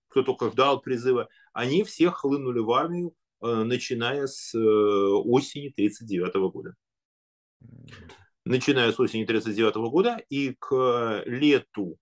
кто 0.09 0.23
только 0.23 0.49
ждал 0.51 0.81
призыва, 0.81 1.29
они 1.53 1.83
все 1.83 2.11
хлынули 2.11 2.59
в 2.59 2.71
армию, 2.71 3.15
а, 3.39 3.63
начиная 3.63 4.27
с 4.27 4.53
э, 4.53 4.59
осени 4.59 5.69
1939 5.69 6.51
года. 6.51 6.75
Начиная 8.45 8.91
с 8.91 8.99
осени 8.99 9.23
1939 9.23 9.91
года 9.91 10.21
и 10.29 10.55
к 10.59 11.23
лету, 11.25 11.97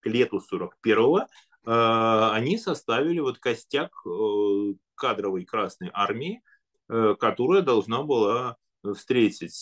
к 0.00 0.06
лету 0.06 0.40
41 0.40 1.26
Э, 1.64 2.30
они 2.32 2.58
составили 2.58 3.20
вот 3.20 3.38
костяк 3.38 3.92
э, 4.06 4.74
кадровой 4.94 5.44
Красной 5.44 5.90
Армии, 5.92 6.42
э, 6.88 7.14
которая 7.18 7.62
должна 7.62 8.02
была 8.02 8.56
встретить, 8.84 9.52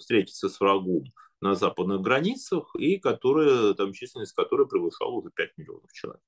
встретиться 0.00 0.48
с 0.48 0.60
врагом 0.60 1.04
на 1.40 1.56
западных 1.56 2.00
границах 2.00 2.70
и 2.76 2.96
которая, 2.96 3.74
там 3.74 3.92
численность 3.92 4.34
которой 4.34 4.68
превышала 4.68 5.10
уже 5.10 5.30
5 5.34 5.58
миллионов 5.58 5.92
человек. 5.92 6.22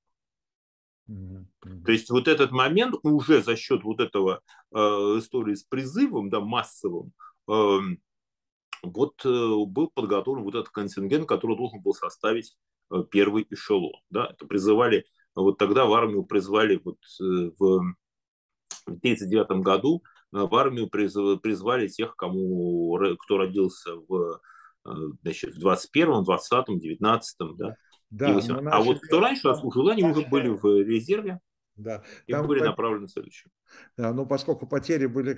То 1.06 1.92
есть 1.92 2.10
вот 2.10 2.28
этот 2.28 2.50
момент 2.50 2.94
уже 3.02 3.42
за 3.42 3.56
счет 3.56 3.84
вот 3.84 4.00
этого 4.00 4.40
э, 4.72 4.78
истории 4.78 5.54
с 5.54 5.64
призывом, 5.64 6.30
да, 6.30 6.40
массовым, 6.40 7.12
э, 7.48 7.78
вот 8.82 9.24
э, 9.24 9.28
был 9.66 9.90
подготовлен 9.92 10.44
вот 10.44 10.54
этот 10.54 10.70
контингент, 10.70 11.26
который 11.28 11.56
должен 11.56 11.80
был 11.82 11.94
составить 11.94 12.56
Э, 12.90 13.02
первый 13.10 13.46
эшелон. 13.50 13.92
Да? 14.10 14.28
Это 14.30 14.46
призывали, 14.46 15.04
вот 15.34 15.58
тогда 15.58 15.86
в 15.86 15.92
армию 15.92 16.24
призвали 16.24 16.80
вот 16.84 16.98
э, 17.20 17.50
в 17.58 17.94
1939 18.86 19.62
году 19.64 20.02
э, 20.32 20.38
в 20.38 20.54
армию 20.54 20.88
призвали 20.88 21.88
тех, 21.88 22.14
кому, 22.16 22.98
кто 23.18 23.38
родился 23.38 23.96
в, 23.96 24.40
значит, 25.22 25.54
в 25.54 25.60
21, 25.60 26.24
20, 26.24 26.78
19, 26.78 27.36
да, 27.56 27.76
да 28.18 28.34
начали... 28.34 28.68
А 28.70 28.80
вот 28.80 29.00
кто 29.00 29.20
раньше 29.20 29.48
отслужил, 29.48 29.88
они 29.88 30.04
уже 30.04 30.22
были 30.22 30.48
в 30.48 30.64
резерве, 30.64 31.40
да. 31.76 32.04
И 32.26 32.32
Там 32.32 32.46
были 32.46 32.60
направлены 32.60 33.06
в 33.06 33.10
следующее. 33.10 33.50
Да, 33.96 34.12
но 34.12 34.26
поскольку 34.26 34.66
потери 34.66 35.06
были 35.06 35.36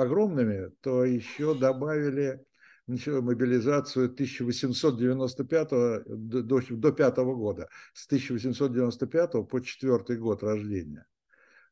огромными, 0.00 0.70
то 0.80 1.04
еще 1.04 1.54
добавили 1.54 2.42
начала 2.86 3.20
мобилизацию 3.20 4.06
1895 4.06 5.70
до, 5.70 6.42
до, 6.42 6.60
до 6.70 6.92
5 6.92 7.16
года, 7.18 7.68
с 7.94 8.06
1895 8.06 9.48
по 9.48 9.60
4 9.60 10.18
год 10.18 10.42
рождения. 10.42 11.06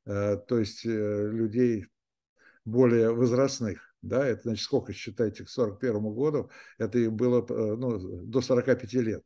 Э, 0.06 0.37
то 0.37 0.58
есть 0.58 0.87
э, 0.87 1.30
людей 1.30 1.87
более 2.64 3.12
возрастных. 3.12 3.80
Да, 4.00 4.25
это 4.25 4.42
значит, 4.44 4.64
сколько 4.64 4.92
считайте 4.92 5.44
к 5.44 5.49
41 5.49 6.00
году, 6.14 6.50
это 6.78 6.99
им 6.99 7.16
было 7.16 7.44
э, 7.49 7.76
ну, 7.76 7.99
до 8.25 8.40
45 8.40 8.92
лет. 8.94 9.25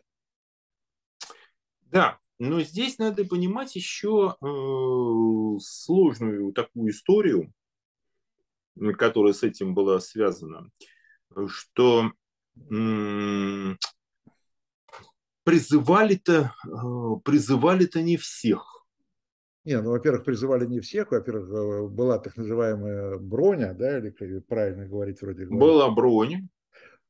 Да, 1.93 2.19
но 2.39 2.61
здесь 2.63 2.99
надо 2.99 3.25
понимать 3.25 3.77
еще 3.77 4.37
э, 4.41 5.59
сложную 5.61 6.53
такую 6.53 6.91
историю, 6.91 7.53
которая 8.99 9.33
с 9.33 9.43
этим 9.43 9.75
была 9.75 10.01
связана 10.01 10.69
что 11.49 12.13
призывали-то 15.45 16.53
э, 16.65 17.21
призывали-то 17.25 18.03
не 18.03 18.17
всех. 18.17 18.87
Не, 19.65 19.81
ну, 19.81 19.91
во-первых, 19.91 20.25
призывали 20.25 20.67
не 20.67 20.81
всех. 20.81 21.13
Во-первых, 21.13 21.49
э, 21.51 21.89
была 21.89 22.19
так 22.19 22.37
называемая 22.37 23.19
броня, 23.19 23.73
да, 23.75 23.99
или 23.99 24.11
правильно 24.41 24.87
говорить 24.87 25.21
вроде. 25.23 25.47
Была 25.47 25.91
броня. 25.91 26.47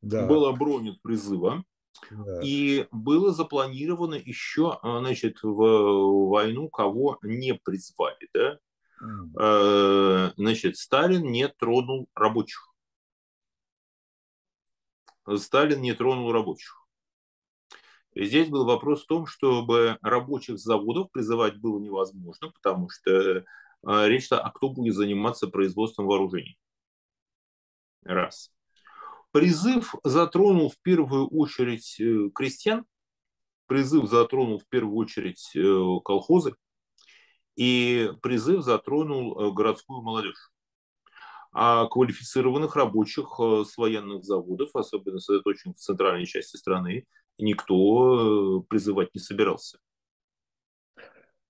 Да. 0.00 0.26
Была 0.26 0.52
бронь 0.52 0.90
от 0.90 1.02
призыва. 1.02 1.64
Да. 2.10 2.40
И 2.42 2.86
было 2.90 3.32
запланировано 3.32 4.14
еще, 4.14 4.78
значит, 4.82 5.42
в 5.42 6.28
войну 6.28 6.68
кого 6.68 7.18
не 7.22 7.54
призвали, 7.54 8.28
да? 8.32 8.58
Mm. 9.02 10.32
Значит, 10.36 10.76
Сталин 10.76 11.30
не 11.30 11.48
тронул 11.48 12.08
рабочих. 12.14 12.72
Сталин 15.36 15.80
не 15.80 15.92
тронул 15.92 16.32
рабочих. 16.32 16.82
Здесь 18.14 18.48
был 18.48 18.64
вопрос 18.64 19.04
в 19.04 19.06
том, 19.06 19.26
чтобы 19.26 19.98
рабочих 20.02 20.58
заводов 20.58 21.10
призывать 21.10 21.56
было 21.56 21.78
невозможно, 21.80 22.50
потому 22.50 22.90
что 22.90 23.44
а, 23.84 24.06
речь-то, 24.06 24.40
а 24.40 24.50
кто 24.50 24.68
будет 24.68 24.94
заниматься 24.94 25.48
производством 25.48 26.06
вооружений? 26.06 26.58
Раз. 28.02 28.52
Призыв 29.32 29.94
затронул 30.04 30.68
в 30.68 30.78
первую 30.82 31.26
очередь 31.28 31.98
э, 31.98 32.28
крестьян, 32.34 32.84
призыв 33.66 34.08
затронул 34.08 34.58
в 34.58 34.68
первую 34.68 34.96
очередь 34.96 35.50
э, 35.56 35.60
колхозы, 36.04 36.54
и 37.56 38.10
призыв 38.20 38.62
затронул 38.62 39.40
э, 39.40 39.52
городскую 39.52 40.02
молодежь. 40.02 40.50
А 41.50 41.86
квалифицированных 41.86 42.76
рабочих 42.76 43.38
с 43.38 43.76
военных 43.76 44.24
заводов, 44.24 44.74
особенно 44.74 45.18
сосредоточенных 45.18 45.76
в 45.76 45.80
центральной 45.80 46.26
части 46.26 46.56
страны, 46.56 47.06
никто 47.38 48.60
призывать 48.68 49.14
не 49.14 49.20
собирался. 49.20 49.78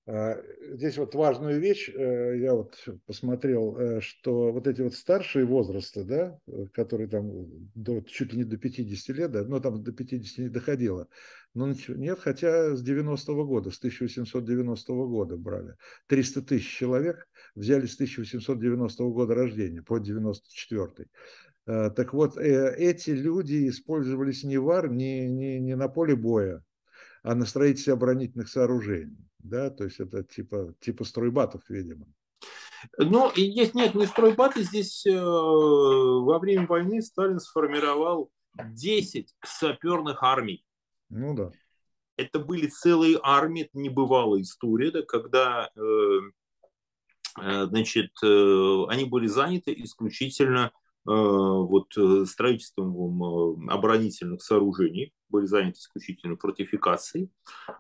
А, 0.05 0.37
здесь 0.73 0.99
вот 0.99 1.15
важную 1.15 1.61
вещь, 1.61 1.89
э, 1.89 2.39
я 2.39 2.55
вот 2.55 2.77
посмотрел, 3.07 3.77
э, 3.77 4.01
что 4.01 4.51
вот 4.51 4.67
эти 4.67 4.81
вот 4.81 4.95
старшие 4.95 5.45
возрасты, 5.45 6.03
да, 6.03 6.41
которые 6.73 7.09
там 7.09 7.31
до, 7.77 8.01
чуть 8.01 8.33
ли 8.33 8.39
не 8.39 8.45
до 8.45 8.57
50 8.57 9.17
лет, 9.17 9.31
да, 9.31 9.45
но 9.45 9.61
там 9.61 9.81
до 9.81 9.93
50 9.93 10.39
не 10.39 10.49
доходило, 10.49 11.07
но 11.55 11.73
нет, 11.89 12.19
хотя 12.19 12.75
с 12.75 12.85
90-го 12.85 13.45
года, 13.45 13.71
с 13.71 13.79
1890 13.79 14.93
года 14.93 15.37
брали. 15.37 15.77
300 16.09 16.43
тысяч 16.43 16.77
человек 16.77 17.29
взяли 17.55 17.87
с 17.87 17.95
1890 17.95 19.05
года 19.05 19.37
рождения 19.37 19.83
по 19.83 20.01
94 20.01 21.07
э, 21.67 21.91
Так 21.91 22.13
вот, 22.13 22.37
эти 22.39 23.11
люди 23.11 23.69
использовались 23.69 24.43
не 24.43 24.59
в 24.59 24.69
армии, 24.69 25.29
не, 25.29 25.29
не, 25.29 25.61
не 25.61 25.77
на 25.77 25.87
поле 25.87 26.17
боя, 26.17 26.65
а 27.23 27.37
на 27.37 27.47
строительстве 27.47 27.93
оборонительных 27.93 28.49
сооружений. 28.49 29.29
Да, 29.43 29.71
то 29.71 29.85
есть 29.85 30.01
это 30.01 30.23
типа, 30.23 30.75
типа 30.81 31.05
стройбатов, 31.05 31.63
видимо. 31.69 32.07
Ну, 32.99 33.31
и 33.31 33.43
есть, 33.43 33.75
нет, 33.75 33.95
не 33.95 34.07
стройбаты. 34.07 34.63
Здесь 34.63 35.07
э, 35.07 35.13
во 35.15 36.39
время 36.39 36.67
войны 36.67 37.03
Сталин 37.03 37.39
сформировал 37.39 38.31
10 38.55 39.35
саперных 39.45 40.23
армий. 40.23 40.65
Ну 41.09 41.35
да. 41.35 41.51
Это 42.17 42.39
были 42.39 42.67
целые 42.67 43.19
армии, 43.23 43.63
это 43.63 43.79
небывалая 43.79 44.43
история, 44.43 44.91
да, 44.91 45.03
когда 45.03 45.71
э, 45.75 46.19
э, 47.41 47.67
значит, 47.67 48.11
э, 48.23 48.85
они 48.89 49.05
были 49.05 49.27
заняты 49.27 49.75
исключительно 49.77 50.73
вот, 51.11 51.97
э, 51.97 52.25
строительством 52.27 53.69
оборонительных 53.69 54.43
сооружений, 54.43 55.13
были 55.29 55.47
заняты 55.47 55.79
исключительно 55.79 56.37
фортификацией. 56.37 57.31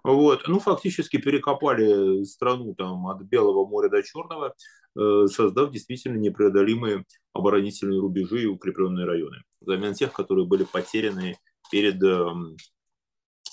Вот. 0.02 0.48
Ну, 0.48 0.58
фактически 0.58 1.18
перекопали 1.18 2.24
страну 2.24 2.74
там, 2.74 3.06
от 3.06 3.22
Белого 3.22 3.66
моря 3.66 3.88
до 3.88 4.02
Черного, 4.02 4.54
э, 4.98 5.26
создав 5.28 5.70
действительно 5.70 6.18
непреодолимые 6.18 7.04
оборонительные 7.32 8.00
рубежи 8.00 8.42
и 8.42 8.46
укрепленные 8.46 9.06
районы, 9.06 9.42
взамен 9.60 9.94
тех, 9.94 10.12
которые 10.12 10.46
были 10.46 10.64
потеряны 10.64 11.36
перед 11.70 12.02
эм, 12.02 12.56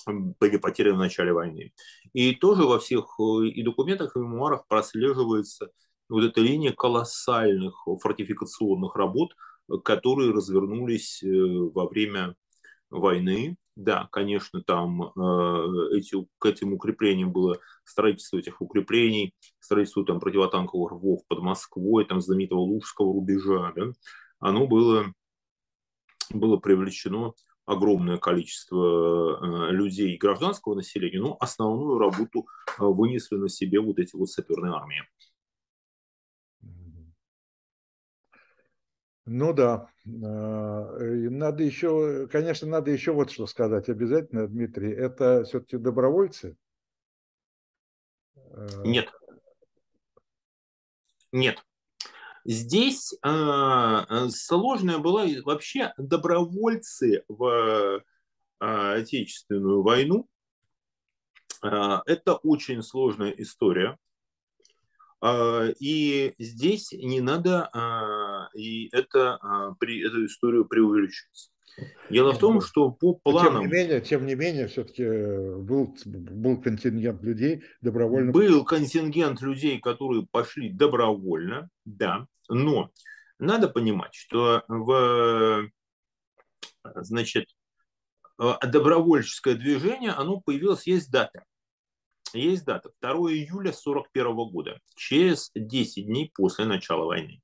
были 0.06 0.56
потеряны 0.56 0.96
в 0.96 1.00
начале 1.00 1.32
войны. 1.32 1.72
И 2.12 2.34
тоже 2.34 2.64
во 2.64 2.78
всех 2.78 3.18
и 3.18 3.62
документах, 3.62 4.16
и 4.16 4.18
мемуарах 4.18 4.66
прослеживается 4.66 5.70
вот 6.08 6.24
эта 6.24 6.40
линия 6.40 6.72
колоссальных 6.72 7.86
фортификационных 8.02 8.96
работ, 8.96 9.30
которые 9.84 10.32
развернулись 10.32 11.22
э, 11.22 11.28
во 11.28 11.88
время 11.88 12.34
войны. 12.90 13.56
Да, 13.76 14.08
конечно, 14.12 14.62
там 14.62 15.02
э, 15.02 15.96
эти, 15.96 16.16
к 16.38 16.46
этим 16.46 16.74
укреплениям 16.74 17.32
было 17.32 17.58
строительство 17.84 18.36
этих 18.36 18.60
укреплений, 18.60 19.34
строительство 19.58 20.04
там 20.04 20.20
противотанковых 20.20 20.92
рвов 20.92 21.20
под 21.26 21.38
Москвой, 21.40 22.04
там 22.04 22.20
знаменитого 22.20 22.60
Лужского 22.60 23.14
рубежа, 23.14 23.72
да, 23.76 23.92
оно 24.38 24.66
было, 24.66 25.14
было 26.30 26.56
привлечено 26.58 27.32
огромное 27.64 28.18
количество 28.18 29.38
э, 29.40 29.70
людей 29.70 30.16
гражданского 30.18 30.74
населения, 30.74 31.20
но 31.20 31.36
основную 31.40 31.98
работу 31.98 32.46
вынесли 32.78 33.36
на 33.36 33.48
себе 33.48 33.80
вот 33.80 33.98
эти 33.98 34.14
вот 34.16 34.28
саперные 34.28 34.72
армии. 34.72 35.02
Ну 39.26 39.52
да, 39.52 39.88
а, 40.06 40.98
надо 40.98 41.62
еще, 41.62 42.26
конечно, 42.28 42.66
надо 42.66 42.90
еще 42.90 43.12
вот 43.12 43.30
что 43.30 43.46
сказать 43.46 43.88
обязательно, 43.88 44.48
Дмитрий, 44.48 44.92
это 44.92 45.44
все-таки 45.44 45.76
добровольцы? 45.76 46.56
А, 48.34 48.82
Нет. 48.84 49.12
Нет. 51.32 51.64
Здесь 52.44 53.14
э, 53.22 54.28
сложная 54.30 54.98
была 54.98 55.26
вообще 55.44 55.92
добровольцы 55.98 57.22
в 57.28 57.44
э, 57.48 58.00
Отечественную 58.58 59.82
войну. 59.82 60.26
Э, 61.62 61.98
это 62.06 62.36
очень 62.36 62.82
сложная 62.82 63.30
история. 63.32 63.98
А, 65.20 65.66
и 65.78 66.34
здесь 66.38 66.92
не 66.92 67.20
надо 67.20 67.68
а, 67.72 68.29
и 68.54 68.88
это, 68.94 69.36
а, 69.36 69.74
при, 69.74 70.06
эту 70.06 70.26
историю 70.26 70.64
преувеличивать. 70.64 71.50
Дело 72.10 72.32
в 72.32 72.38
том, 72.38 72.60
что 72.60 72.90
по 72.90 73.14
планам... 73.14 73.62
Тем 73.62 73.62
не 73.62 73.66
менее, 73.68 74.00
тем 74.00 74.26
не 74.26 74.34
менее 74.34 74.66
все-таки 74.66 75.02
э, 75.02 75.56
был, 75.56 75.96
был 76.04 76.60
контингент 76.60 77.22
людей 77.22 77.62
добровольно... 77.80 78.32
Был 78.32 78.64
контингент 78.64 79.40
людей, 79.40 79.78
которые 79.80 80.26
пошли 80.30 80.70
добровольно, 80.70 81.70
да, 81.84 82.26
но 82.48 82.90
надо 83.38 83.68
понимать, 83.68 84.14
что 84.14 84.64
в, 84.68 85.70
значит, 86.96 87.46
добровольческое 88.36 89.54
движение, 89.54 90.10
оно 90.10 90.40
появилось, 90.40 90.86
есть 90.86 91.10
дата 91.10 91.44
есть 92.34 92.64
дата 92.64 92.90
2 93.00 93.10
июля 93.32 93.70
1941 93.70 94.34
года, 94.50 94.80
через 94.96 95.50
10 95.54 96.06
дней 96.06 96.30
после 96.34 96.64
начала 96.64 97.04
войны. 97.04 97.40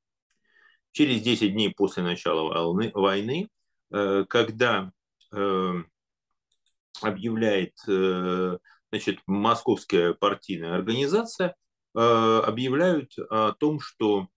Через 0.96 1.20
10 1.20 1.52
дней 1.52 1.74
после 1.76 2.02
начала 2.02 2.72
войны, 2.94 3.50
э, 3.92 4.24
когда 4.26 4.90
э, 5.30 5.74
объявляет 7.02 7.74
э, 7.87 8.56
значит, 8.90 9.18
московская 9.26 10.14
партийная 10.14 10.74
организация, 10.74 11.54
объявляют 11.92 13.12
о 13.30 13.52
том, 13.52 13.80
что 13.80 14.28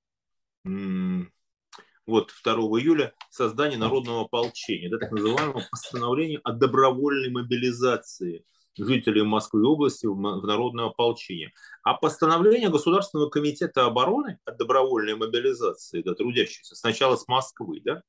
вот 0.64 2.32
2 2.44 2.54
июля 2.80 3.14
создание 3.30 3.78
народного 3.78 4.24
ополчения, 4.24 4.90
да, 4.90 4.98
так 4.98 5.12
называемого 5.12 5.64
постановление 5.72 6.40
о 6.44 6.52
добровольной 6.52 7.30
мобилизации– 7.32 8.44
жителей 8.80 9.24
Москвы 9.24 9.62
и 9.62 9.66
области 9.66 10.06
в 10.06 10.16
народное 10.18 10.86
ополчение. 10.86 11.52
А 11.84 11.94
постановление 11.94 12.70
Государственного 12.70 13.30
комитета 13.30 13.86
обороны 13.86 14.40
о 14.46 14.52
добровольной 14.52 15.16
мобилизации 15.16 16.02
да, 16.02 16.14
трудящихся, 16.16 16.76
сначала 16.76 17.16
с 17.16 17.28
Москвы, 17.28 17.82
да, 17.84 18.02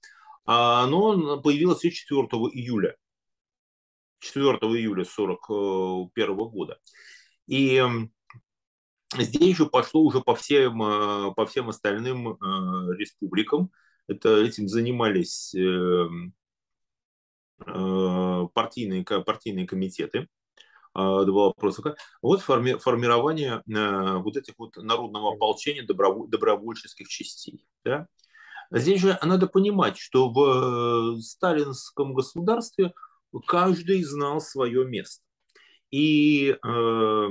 а 0.46 0.85
оно 0.85 1.40
появилось 1.40 1.80
4 1.80 2.22
июля. 2.52 2.96
4 4.20 4.44
июля 4.44 5.02
1941 5.02 6.37
года. 6.37 6.78
И 7.46 7.83
здесь 9.18 9.56
же 9.56 9.66
пошло 9.66 10.02
уже 10.02 10.20
по 10.20 10.35
всем, 10.35 10.83
э, 10.83 11.35
по 11.35 11.46
всем 11.46 11.68
остальным 11.68 12.28
э, 12.28 12.37
республикам. 12.96 13.70
Это, 14.06 14.40
этим 14.40 14.68
занимались 14.68 15.54
э, 15.54 16.09
партийные, 17.64 19.04
партийные 19.04 19.66
комитеты. 19.66 20.28
А, 20.92 21.24
два 21.24 21.46
вопроса. 21.46 21.94
Вот 22.20 22.40
форми, 22.40 22.74
формирование 22.74 23.62
э, 23.68 24.16
вот 24.18 24.37
этих 24.37 24.55
вот 24.59 24.76
народного 24.76 25.35
ополчения 25.35 25.85
доброволь, 25.85 26.29
добровольческих 26.29 27.09
частей. 27.09 27.64
Да? 27.85 28.09
Здесь 28.72 29.00
же 29.00 29.18
надо 29.22 29.46
понимать, 29.46 29.98
что 29.98 30.31
в 30.31 31.16
э, 31.16 31.20
сталинском 31.20 32.14
государстве 32.14 32.92
каждый 33.46 34.03
знал 34.03 34.40
свое 34.40 34.85
место. 34.85 35.22
И 35.92 36.57
э, 36.61 37.29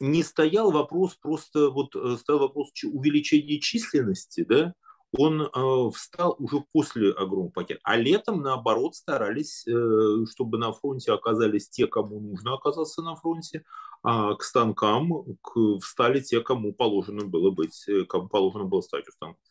не 0.00 0.22
стоял 0.22 0.70
вопрос 0.70 1.14
просто, 1.16 1.70
вот 1.70 1.96
э, 1.96 2.16
стоял 2.18 2.40
вопрос 2.40 2.70
увеличения 2.84 3.60
численности, 3.60 4.44
да, 4.44 4.74
он 5.16 5.42
э, 5.42 5.90
встал 5.94 6.36
уже 6.38 6.64
после 6.72 7.10
огромного 7.12 7.50
пакета. 7.50 7.80
А 7.82 7.96
летом, 7.96 8.42
наоборот, 8.42 8.94
старались, 8.94 9.66
э, 9.66 10.24
чтобы 10.30 10.58
на 10.58 10.72
фронте 10.72 11.12
оказались 11.12 11.68
те, 11.70 11.86
кому 11.86 12.20
нужно 12.20 12.54
оказаться 12.54 13.02
на 13.02 13.16
фронте, 13.16 13.64
а 14.02 14.34
к 14.34 14.42
станкам 14.42 15.36
к, 15.40 15.78
встали 15.80 16.20
те, 16.20 16.40
кому 16.40 16.74
положено 16.74 17.26
было 17.26 17.50
быть, 17.50 17.88
э, 17.88 18.04
кому 18.04 18.28
положено 18.28 18.64
было 18.64 18.82
стать 18.82 19.08
у 19.08 19.12
станков. 19.12 19.42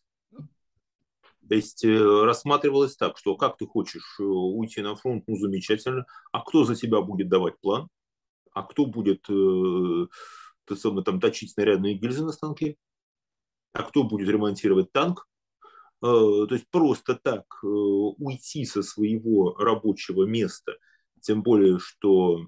То 1.50 1.56
есть 1.56 1.86
рассматривалось 1.86 2.98
так, 2.98 3.18
что 3.18 3.38
как 3.38 3.58
ты 3.58 3.66
хочешь 3.66 4.20
уйти 4.20 4.82
на 4.82 4.96
фронт, 4.98 5.24
ну 5.28 5.38
замечательно, 5.38 6.06
а 6.34 6.42
кто 6.42 6.66
за 6.66 6.76
тебя 6.76 7.02
будет 7.02 7.30
давать 7.30 7.58
план, 7.62 7.88
а 8.52 8.64
кто 8.64 8.86
будет 8.86 9.26
самое, 9.28 11.04
там, 11.06 11.22
точить 11.22 11.52
снарядные 11.52 11.94
гильзы 11.94 12.26
на 12.26 12.34
станке, 12.34 12.76
а 13.72 13.84
кто 13.84 14.04
будет 14.04 14.28
ремонтировать 14.28 14.92
танк, 14.92 15.27
то 16.00 16.48
есть 16.52 16.70
просто 16.70 17.16
так 17.16 17.44
э, 17.64 17.68
уйти 17.68 18.66
со 18.66 18.84
своего 18.84 19.56
рабочего 19.56 20.26
места, 20.26 20.78
тем 21.22 21.42
более, 21.42 21.80
что 21.80 22.48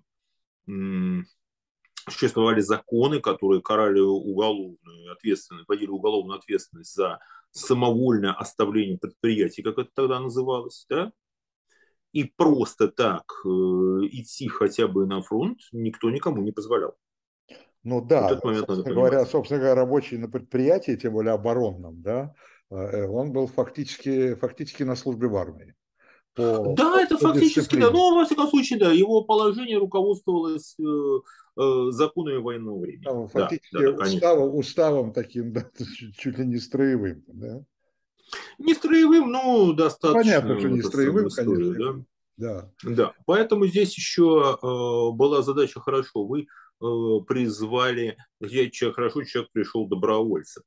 существовали 2.07 2.61
законы, 2.61 3.19
которые 3.19 3.61
карали 3.61 3.99
уголовную 3.99 5.11
ответственность, 5.11 5.67
вводили 5.67 5.89
уголовную 5.89 6.37
ответственность 6.37 6.93
за 6.93 7.19
самовольное 7.51 8.33
оставление 8.33 8.99
предприятий, 8.99 9.63
как 9.63 9.79
это 9.79 9.89
тогда 9.93 10.19
называлось, 10.19 10.85
да? 10.89 11.11
И 12.11 12.23
просто 12.23 12.87
так 12.87 13.23
э, 13.45 13.47
идти 13.47 14.47
хотя 14.47 14.87
бы 14.87 15.05
на 15.05 15.21
фронт 15.21 15.59
никто 15.71 16.09
никому 16.09 16.41
не 16.41 16.51
позволял. 16.51 16.95
Ну 17.83 18.01
да, 18.01 18.39
вот 18.43 18.55
собственно 18.57 18.93
говоря, 18.93 19.25
собственно 19.25 19.59
говоря, 19.59 19.75
рабочие 19.75 20.19
на 20.19 20.27
предприятии, 20.27 20.95
тем 20.95 21.13
более 21.13 21.33
оборонном, 21.33 22.01
да, 22.01 22.33
Э, 22.33 22.58
он 22.69 23.31
был 23.31 23.47
фактически, 23.47 24.35
фактически 24.35 24.83
на 24.83 24.95
службе 24.95 25.27
в 25.27 25.35
армии. 25.35 25.75
По, 26.35 26.73
да, 26.75 26.93
по, 26.93 26.97
это 26.99 27.17
по 27.17 27.33
фактически, 27.33 27.75
да. 27.75 27.89
Но, 27.91 28.15
во 28.15 28.25
всяком 28.25 28.47
случае, 28.47 28.79
да, 28.79 28.91
его 28.91 29.23
положение 29.23 29.77
руководствовалось 29.77 30.75
э, 30.79 30.83
э, 31.57 31.91
законами 31.91 32.37
военного 32.37 32.79
времени. 32.79 33.03
Там, 33.03 33.27
фактически 33.27 33.73
да, 33.73 33.91
да, 33.91 34.03
уставом, 34.03 34.55
уставом 34.55 35.13
таким, 35.13 35.51
да, 35.51 35.69
чуть 36.17 36.37
ли 36.37 36.45
не 36.45 36.57
строевым, 36.57 37.23
да? 37.27 37.63
Не 38.59 38.73
строевым, 38.73 39.31
но 39.31 39.73
достаточно. 39.73 40.21
Понятно, 40.21 40.59
что 40.59 40.69
не 40.69 40.81
строевым, 40.81 41.27
историю, 41.27 41.73
конечно. 41.73 42.05
Да? 42.37 42.71
Да. 42.83 42.89
да. 42.89 43.13
Поэтому 43.25 43.67
здесь 43.67 43.95
еще 43.97 44.57
э, 44.61 45.15
была 45.15 45.41
задача 45.41 45.81
хорошо. 45.81 46.25
Вы 46.25 46.41
э, 46.43 46.45
призвали, 47.27 48.17
я, 48.39 48.91
хорошо, 48.93 49.23
человек 49.23 49.51
пришел 49.51 49.87
добровольцем. 49.87 50.63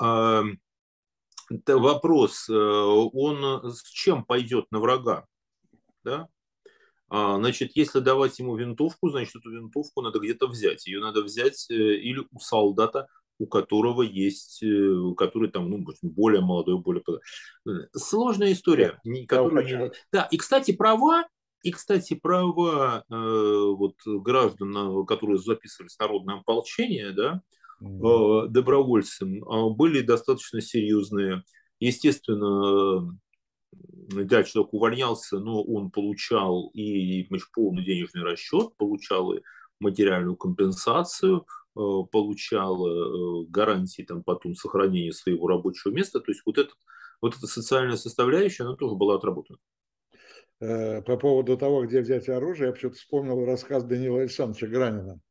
Э, 0.00 0.44
вопрос, 1.66 2.48
э, 2.48 2.54
он 2.54 3.70
с 3.72 3.82
чем 3.84 4.24
пойдет 4.24 4.66
на 4.70 4.80
врага? 4.80 5.26
Да? 6.02 6.28
А, 7.08 7.36
значит, 7.36 7.72
если 7.74 8.00
давать 8.00 8.38
ему 8.38 8.56
винтовку, 8.56 9.10
значит, 9.10 9.36
эту 9.36 9.50
винтовку 9.50 10.02
надо 10.02 10.18
где-то 10.18 10.46
взять. 10.46 10.86
Ее 10.86 11.00
надо 11.00 11.22
взять 11.22 11.70
э, 11.70 11.74
или 11.74 12.26
у 12.30 12.38
солдата, 12.38 13.08
у 13.38 13.46
которого 13.46 14.02
есть, 14.02 14.62
э, 14.62 15.14
который 15.16 15.50
там, 15.50 15.70
ну, 15.70 15.84
более 16.02 16.40
молодой, 16.40 16.78
более... 16.78 17.02
Сложная 17.94 18.52
история. 18.52 19.00
Которую 19.28 19.64
не... 19.64 19.92
Да, 20.12 20.26
и, 20.30 20.36
кстати, 20.36 20.72
права, 20.72 21.26
и, 21.62 21.70
кстати, 21.70 22.14
права 22.14 23.04
э, 23.08 23.14
вот, 23.14 23.96
граждан, 24.04 25.06
которые 25.06 25.38
записывались 25.38 25.96
в 25.96 26.00
народное 26.00 26.36
ополчение, 26.36 27.12
да, 27.12 27.42
Э, 27.42 27.63
добровольцем 28.48 29.44
а 29.44 29.70
были 29.70 30.00
достаточно 30.00 30.60
серьезные. 30.60 31.42
Естественно, 31.80 33.18
да, 33.72 34.44
человек 34.44 34.72
увольнялся, 34.72 35.38
но 35.38 35.62
он 35.62 35.90
получал 35.90 36.70
и 36.74 37.28
полный 37.52 37.84
денежный 37.84 38.22
расчет, 38.22 38.76
получал 38.76 39.32
и 39.32 39.42
материальную 39.80 40.36
компенсацию, 40.36 41.46
э, 41.76 41.80
получал 42.10 42.86
э, 42.86 43.46
гарантии 43.48 44.02
там, 44.02 44.22
потом 44.22 44.54
сохранения 44.54 45.12
своего 45.12 45.48
рабочего 45.48 45.92
места. 45.92 46.20
То 46.20 46.30
есть 46.30 46.42
вот, 46.46 46.58
этот, 46.58 46.76
вот 47.20 47.36
эта 47.36 47.46
социальная 47.46 47.96
составляющая, 47.96 48.64
она 48.64 48.76
тоже 48.76 48.94
была 48.94 49.16
отработана. 49.16 49.58
По 50.60 51.16
поводу 51.18 51.58
того, 51.58 51.84
где 51.84 52.00
взять 52.00 52.28
оружие, 52.28 52.68
я 52.68 52.72
почему-то 52.72 52.96
вспомнил 52.96 53.44
рассказ 53.44 53.84
Данила 53.84 54.20
Александровича 54.20 54.68
Гранина 54.68 55.20
Э, 55.20 55.22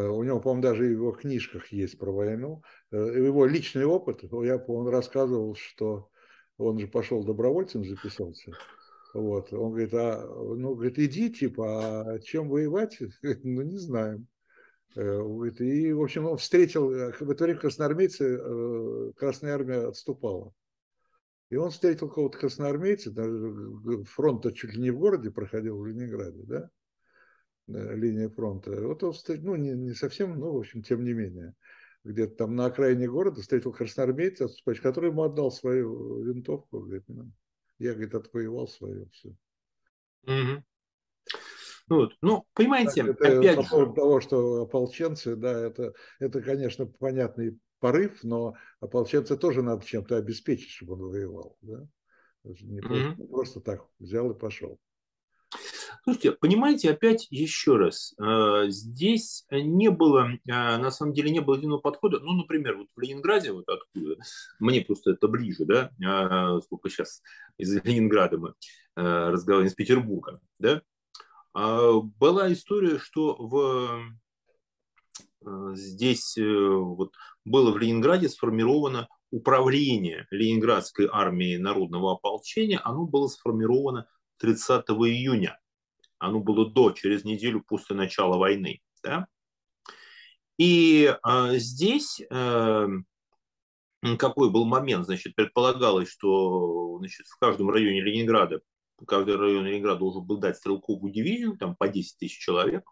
у 0.00 0.22
него, 0.22 0.40
по-моему, 0.40 0.62
даже 0.62 0.84
в 0.84 0.90
его 0.90 1.12
книжках 1.12 1.72
есть 1.72 1.98
про 1.98 2.12
войну. 2.12 2.62
Э, 2.90 2.96
его 2.96 3.46
личный 3.46 3.84
опыт, 3.84 4.20
я, 4.22 4.56
он 4.56 4.88
рассказывал, 4.88 5.54
что 5.54 6.10
он 6.58 6.78
же 6.78 6.86
пошел 6.86 7.24
добровольцем, 7.24 7.84
записался. 7.84 8.52
Вот. 9.14 9.52
Он 9.52 9.70
говорит, 9.70 9.94
а, 9.94 10.26
ну, 10.26 10.74
говорит, 10.74 10.98
иди, 10.98 11.32
типа, 11.32 12.02
а 12.02 12.18
чем 12.18 12.48
воевать? 12.48 12.98
ну, 13.22 13.62
не 13.62 13.78
знаем. 13.78 14.26
Э, 14.96 15.20
и, 15.60 15.92
в 15.92 16.02
общем, 16.02 16.26
он 16.26 16.36
встретил, 16.36 16.88
в 16.88 17.30
это 17.30 17.44
время 17.44 17.60
красноармейцы, 17.60 19.12
Красная 19.16 19.54
Армия 19.54 19.88
отступала. 19.88 20.52
И 21.48 21.56
он 21.56 21.70
встретил 21.70 22.08
какого-то 22.08 22.38
красноармейца, 22.38 23.14
фронт 24.04 24.52
чуть 24.54 24.74
ли 24.74 24.82
не 24.82 24.90
в 24.90 24.98
городе 24.98 25.30
проходил, 25.30 25.78
в 25.78 25.86
Ленинграде, 25.86 26.42
да? 26.42 26.70
Э, 27.68 27.94
линия 27.96 28.28
фронта. 28.28 28.70
Вот 28.86 29.02
он, 29.02 29.12
ну, 29.42 29.56
не, 29.56 29.72
не 29.72 29.92
совсем, 29.92 30.38
но, 30.38 30.52
в 30.52 30.58
общем, 30.58 30.82
тем 30.82 31.04
не 31.04 31.12
менее, 31.12 31.54
где-то 32.04 32.36
там 32.36 32.54
на 32.54 32.66
окраине 32.66 33.08
города 33.08 33.40
встретил 33.40 33.72
красноармейца, 33.72 34.48
который 34.82 35.10
ему 35.10 35.22
отдал 35.22 35.50
свою 35.50 36.22
винтовку. 36.22 36.80
Говорит, 36.80 37.04
ну, 37.08 37.32
я, 37.78 37.92
говорит, 37.92 38.14
отвоевал 38.14 38.68
свое 38.68 39.08
все. 39.10 39.34
Угу. 40.22 40.64
Вот. 41.88 42.12
Ну, 42.22 42.44
понимаете, 42.54 43.00
это, 43.00 43.38
опять 43.38 43.56
по 43.56 43.62
же... 43.62 43.68
поводу 43.68 43.94
того, 43.94 44.20
что 44.20 44.62
ополченцы, 44.62 45.34
да, 45.34 45.66
это, 45.66 45.92
это, 46.20 46.42
конечно, 46.42 46.86
понятный 46.86 47.58
порыв, 47.80 48.22
но 48.22 48.54
ополченца 48.80 49.36
тоже 49.36 49.62
надо 49.62 49.84
чем-то 49.84 50.16
обеспечить, 50.16 50.70
чтобы 50.70 50.94
он 50.94 51.00
воевал. 51.00 51.56
Да? 51.62 51.86
Не, 52.44 52.78
mm 52.78 52.86
просто, 52.88 53.26
просто 53.26 53.60
так 53.60 53.86
взял 53.98 54.30
и 54.30 54.38
пошел. 54.38 54.78
Слушайте, 56.04 56.32
понимаете, 56.32 56.90
опять 56.90 57.26
еще 57.30 57.76
раз, 57.76 58.14
э, 58.18 58.64
здесь 58.68 59.44
не 59.50 59.90
было, 59.90 60.30
э, 60.30 60.38
на 60.46 60.90
самом 60.90 61.12
деле 61.12 61.30
не 61.30 61.40
было 61.40 61.56
единого 61.56 61.78
подхода. 61.78 62.20
Ну, 62.20 62.32
например, 62.32 62.76
вот 62.76 62.88
в 62.94 63.00
Ленинграде, 63.00 63.52
вот 63.52 63.68
откуда, 63.68 64.16
мне 64.58 64.80
просто 64.80 65.12
это 65.12 65.28
ближе, 65.28 65.64
да, 65.64 65.90
э, 66.00 66.60
сколько 66.62 66.88
сейчас 66.88 67.22
из 67.58 67.74
Ленинграда 67.84 68.38
мы 68.38 68.54
разговариваем, 68.94 69.68
из 69.68 69.74
Петербурга, 69.74 70.40
да, 70.58 70.82
а 71.52 72.00
была 72.00 72.52
история, 72.52 72.98
что 72.98 73.34
в 73.38 74.02
здесь 75.74 76.36
вот 76.36 77.12
было 77.44 77.70
в 77.72 77.78
Ленинграде 77.78 78.28
сформировано 78.28 79.06
управление 79.30 80.26
Ленинградской 80.30 81.08
армии 81.12 81.56
народного 81.56 82.14
ополчения, 82.14 82.80
оно 82.82 83.06
было 83.06 83.28
сформировано 83.28 84.08
30 84.38 84.84
июня 84.88 85.58
оно 86.18 86.40
было 86.40 86.70
до, 86.70 86.92
через 86.92 87.24
неделю 87.24 87.62
после 87.66 87.96
начала 87.96 88.36
войны. 88.36 88.80
Да? 89.02 89.26
И 90.58 91.14
э, 91.26 91.58
здесь 91.58 92.20
э, 92.30 92.88
какой 94.18 94.50
был 94.50 94.64
момент? 94.64 95.04
Значит, 95.04 95.34
предполагалось, 95.34 96.08
что 96.08 96.96
значит, 96.98 97.26
в 97.26 97.38
каждом 97.38 97.70
районе 97.70 98.00
Ленинграда, 98.00 98.60
каждый 99.06 99.36
район 99.36 99.66
Ленинграда 99.66 100.00
должен 100.00 100.24
был 100.24 100.38
дать 100.38 100.56
стрелковую 100.56 101.12
дивизию, 101.12 101.56
там 101.58 101.76
по 101.76 101.88
10 101.88 102.18
тысяч 102.18 102.38
человек, 102.38 102.84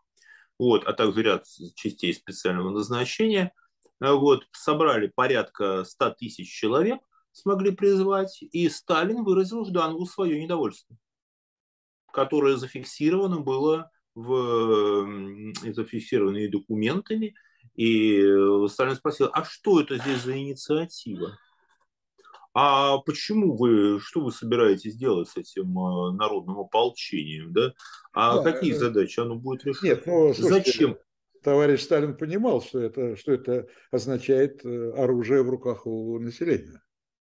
вот, 0.58 0.84
а 0.84 0.92
также 0.92 1.22
ряд 1.22 1.44
частей 1.74 2.12
специального 2.12 2.70
назначения. 2.70 3.52
Вот, 4.00 4.44
собрали 4.52 5.10
порядка 5.14 5.84
100 5.84 6.10
тысяч 6.10 6.52
человек, 6.52 7.00
смогли 7.32 7.70
призвать, 7.70 8.42
и 8.42 8.68
Сталин 8.68 9.24
выразил 9.24 9.64
Жданову 9.64 10.04
свое 10.04 10.42
недовольство 10.42 10.96
которое 12.14 12.56
зафиксировано 12.56 13.40
было 13.40 13.90
в, 14.14 15.52
зафиксировано 15.72 16.38
и 16.38 16.48
документами. 16.48 17.34
И 17.74 18.20
э, 18.20 18.68
Сталин 18.68 18.94
спросил, 18.94 19.30
а 19.32 19.44
что 19.44 19.80
это 19.80 19.98
здесь 19.98 20.22
за 20.22 20.38
инициатива? 20.38 21.36
А 22.56 22.98
почему 22.98 23.56
вы, 23.56 23.98
что 24.00 24.20
вы 24.20 24.30
собираетесь 24.30 24.94
делать 24.94 25.28
с 25.28 25.36
этим 25.36 25.76
э, 25.76 26.12
народным 26.12 26.58
ополчением, 26.60 27.52
да? 27.52 27.72
А 28.12 28.40
да, 28.40 28.52
какие 28.52 28.74
э, 28.74 28.78
задачи 28.78 29.18
оно 29.18 29.34
будет 29.34 29.64
решать? 29.64 29.82
Нет, 29.82 30.06
ну, 30.06 30.32
слушайте, 30.32 30.70
Зачем? 30.72 30.98
Товарищ 31.42 31.80
Сталин 31.80 32.16
понимал, 32.16 32.62
что 32.62 32.78
это, 32.78 33.16
что 33.16 33.32
это 33.32 33.66
означает 33.90 34.64
оружие 34.64 35.42
в 35.42 35.50
руках 35.50 35.86
у 35.86 36.18
населения. 36.18 36.80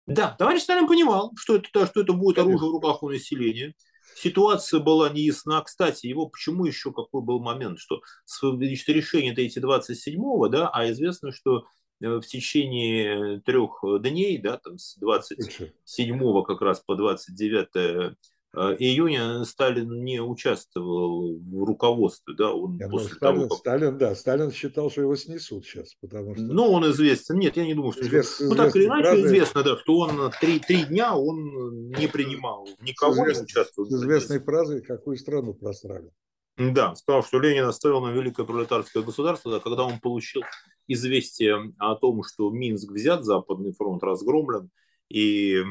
Да, 0.07 0.33
товарищ 0.39 0.61
Сталин 0.61 0.87
понимал, 0.87 1.33
что 1.35 1.57
это, 1.57 1.85
что 1.85 2.01
это 2.01 2.13
будет 2.13 2.37
Конечно. 2.37 2.53
оружие 2.53 2.69
в 2.69 2.73
руках 2.73 3.03
у 3.03 3.09
населения 3.09 3.75
ситуация 4.17 4.79
была 4.79 5.09
неясна. 5.09 5.61
Кстати, 5.61 6.07
его 6.07 6.27
почему 6.27 6.65
еще 6.65 6.91
какой 6.91 7.21
был 7.21 7.39
момент, 7.39 7.79
что 7.79 8.01
значит, 8.25 8.89
решение 8.89 9.33
это 9.33 9.41
эти 9.41 9.59
27-го, 9.59 10.47
да, 10.49 10.69
а 10.69 10.89
известно, 10.91 11.31
что 11.31 11.65
в 11.99 12.21
течение 12.21 13.41
трех 13.41 13.81
дней, 14.01 14.37
да, 14.37 14.57
там 14.57 14.77
с 14.77 14.97
27 14.97 16.43
как 16.43 16.61
раз 16.61 16.79
по 16.79 16.95
29 16.95 17.67
Э, 17.75 18.15
июня 18.57 19.43
Сталин 19.43 20.03
не 20.03 20.19
участвовал 20.19 21.37
в 21.37 21.63
руководстве, 21.63 22.33
да, 22.35 22.51
он 22.53 22.77
я 22.77 22.89
после 22.89 23.15
Сталин, 23.15 23.35
того, 23.35 23.49
как... 23.49 23.57
Сталин, 23.59 23.97
да, 23.97 24.15
Сталин 24.15 24.51
считал, 24.51 24.89
что 24.89 25.01
его 25.01 25.15
снесут 25.15 25.65
сейчас, 25.65 25.95
потому 26.01 26.35
что... 26.35 26.43
Ну, 26.43 26.71
он 26.71 26.89
известен, 26.91 27.37
нет, 27.37 27.55
я 27.57 27.65
не 27.65 27.73
думаю, 27.73 27.93
что... 27.93 28.01
Извест, 28.01 28.41
ну, 28.41 28.55
так 28.55 28.75
или 28.75 28.85
иначе 28.85 29.09
фразы... 29.09 29.25
известно, 29.25 29.63
да, 29.63 29.77
что 29.77 29.97
он 29.99 30.31
три, 30.41 30.59
три 30.59 30.85
дня 30.85 31.15
он 31.15 31.89
не 31.89 32.07
принимал, 32.07 32.67
никого 32.81 33.25
извест... 33.25 33.41
не 33.41 33.45
участвовал. 33.45 33.89
С 33.89 33.93
известной 33.93 34.39
фразой, 34.39 34.81
какую 34.81 35.17
страну 35.17 35.53
просрали. 35.53 36.09
Да, 36.57 36.95
сказал, 36.95 37.23
что 37.23 37.39
Ленин 37.39 37.65
оставил 37.65 38.01
на 38.01 38.09
великое 38.11 38.43
пролетарское 38.43 39.03
государство, 39.03 39.51
да, 39.51 39.59
когда 39.59 39.83
он 39.83 39.99
получил 39.99 40.41
известие 40.87 41.73
о 41.77 41.95
том, 41.95 42.23
что 42.23 42.49
Минск 42.49 42.91
взят, 42.91 43.23
Западный 43.23 43.73
фронт 43.73 44.01
разгромлен, 44.01 44.71
и 45.09 45.61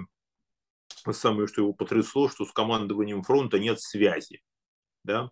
самое, 1.12 1.46
что 1.46 1.62
его 1.62 1.72
потрясло, 1.72 2.28
что 2.28 2.44
с 2.44 2.52
командованием 2.52 3.22
фронта 3.22 3.58
нет 3.58 3.80
связи. 3.80 4.42
Да? 5.04 5.30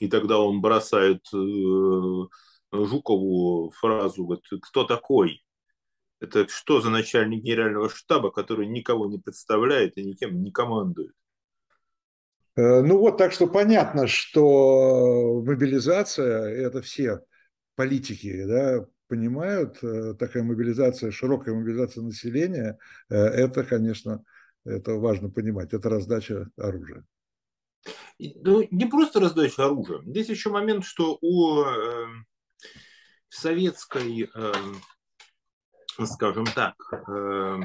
И 0.00 0.08
тогда 0.08 0.38
он 0.38 0.60
бросает 0.60 1.22
э, 1.32 1.36
Жукову 2.72 3.70
фразу, 3.70 4.24
вот, 4.24 4.42
кто 4.62 4.84
такой? 4.84 5.44
Это 6.20 6.46
что 6.48 6.80
за 6.80 6.90
начальник 6.90 7.42
генерального 7.42 7.88
штаба, 7.88 8.30
который 8.30 8.66
никого 8.66 9.06
не 9.06 9.18
представляет 9.18 9.98
и 9.98 10.04
никем 10.04 10.42
не 10.42 10.50
командует? 10.50 11.12
Э, 12.56 12.80
ну 12.80 12.98
вот, 12.98 13.18
так 13.18 13.32
что 13.32 13.46
понятно, 13.46 14.06
что 14.06 15.42
мобилизация, 15.44 16.48
это 16.48 16.82
все 16.82 17.20
политики 17.74 18.44
да, 18.44 18.86
понимают, 19.08 19.82
э, 19.82 20.14
такая 20.18 20.42
мобилизация, 20.42 21.10
широкая 21.10 21.54
мобилизация 21.54 22.02
населения, 22.02 22.78
это, 23.08 23.64
конечно, 23.64 24.24
это 24.64 24.94
важно 24.94 25.30
понимать. 25.30 25.72
Это 25.72 25.88
раздача 25.88 26.50
оружия. 26.56 27.04
Ну, 28.18 28.66
не 28.70 28.86
просто 28.86 29.20
раздача 29.20 29.64
оружия. 29.64 30.02
Здесь 30.02 30.28
еще 30.28 30.50
момент, 30.50 30.84
что 30.84 31.18
у 31.20 31.62
э, 31.62 32.06
советской, 33.28 34.30
э, 34.32 34.52
скажем 36.04 36.46
так, 36.46 36.74
э, 37.08 37.60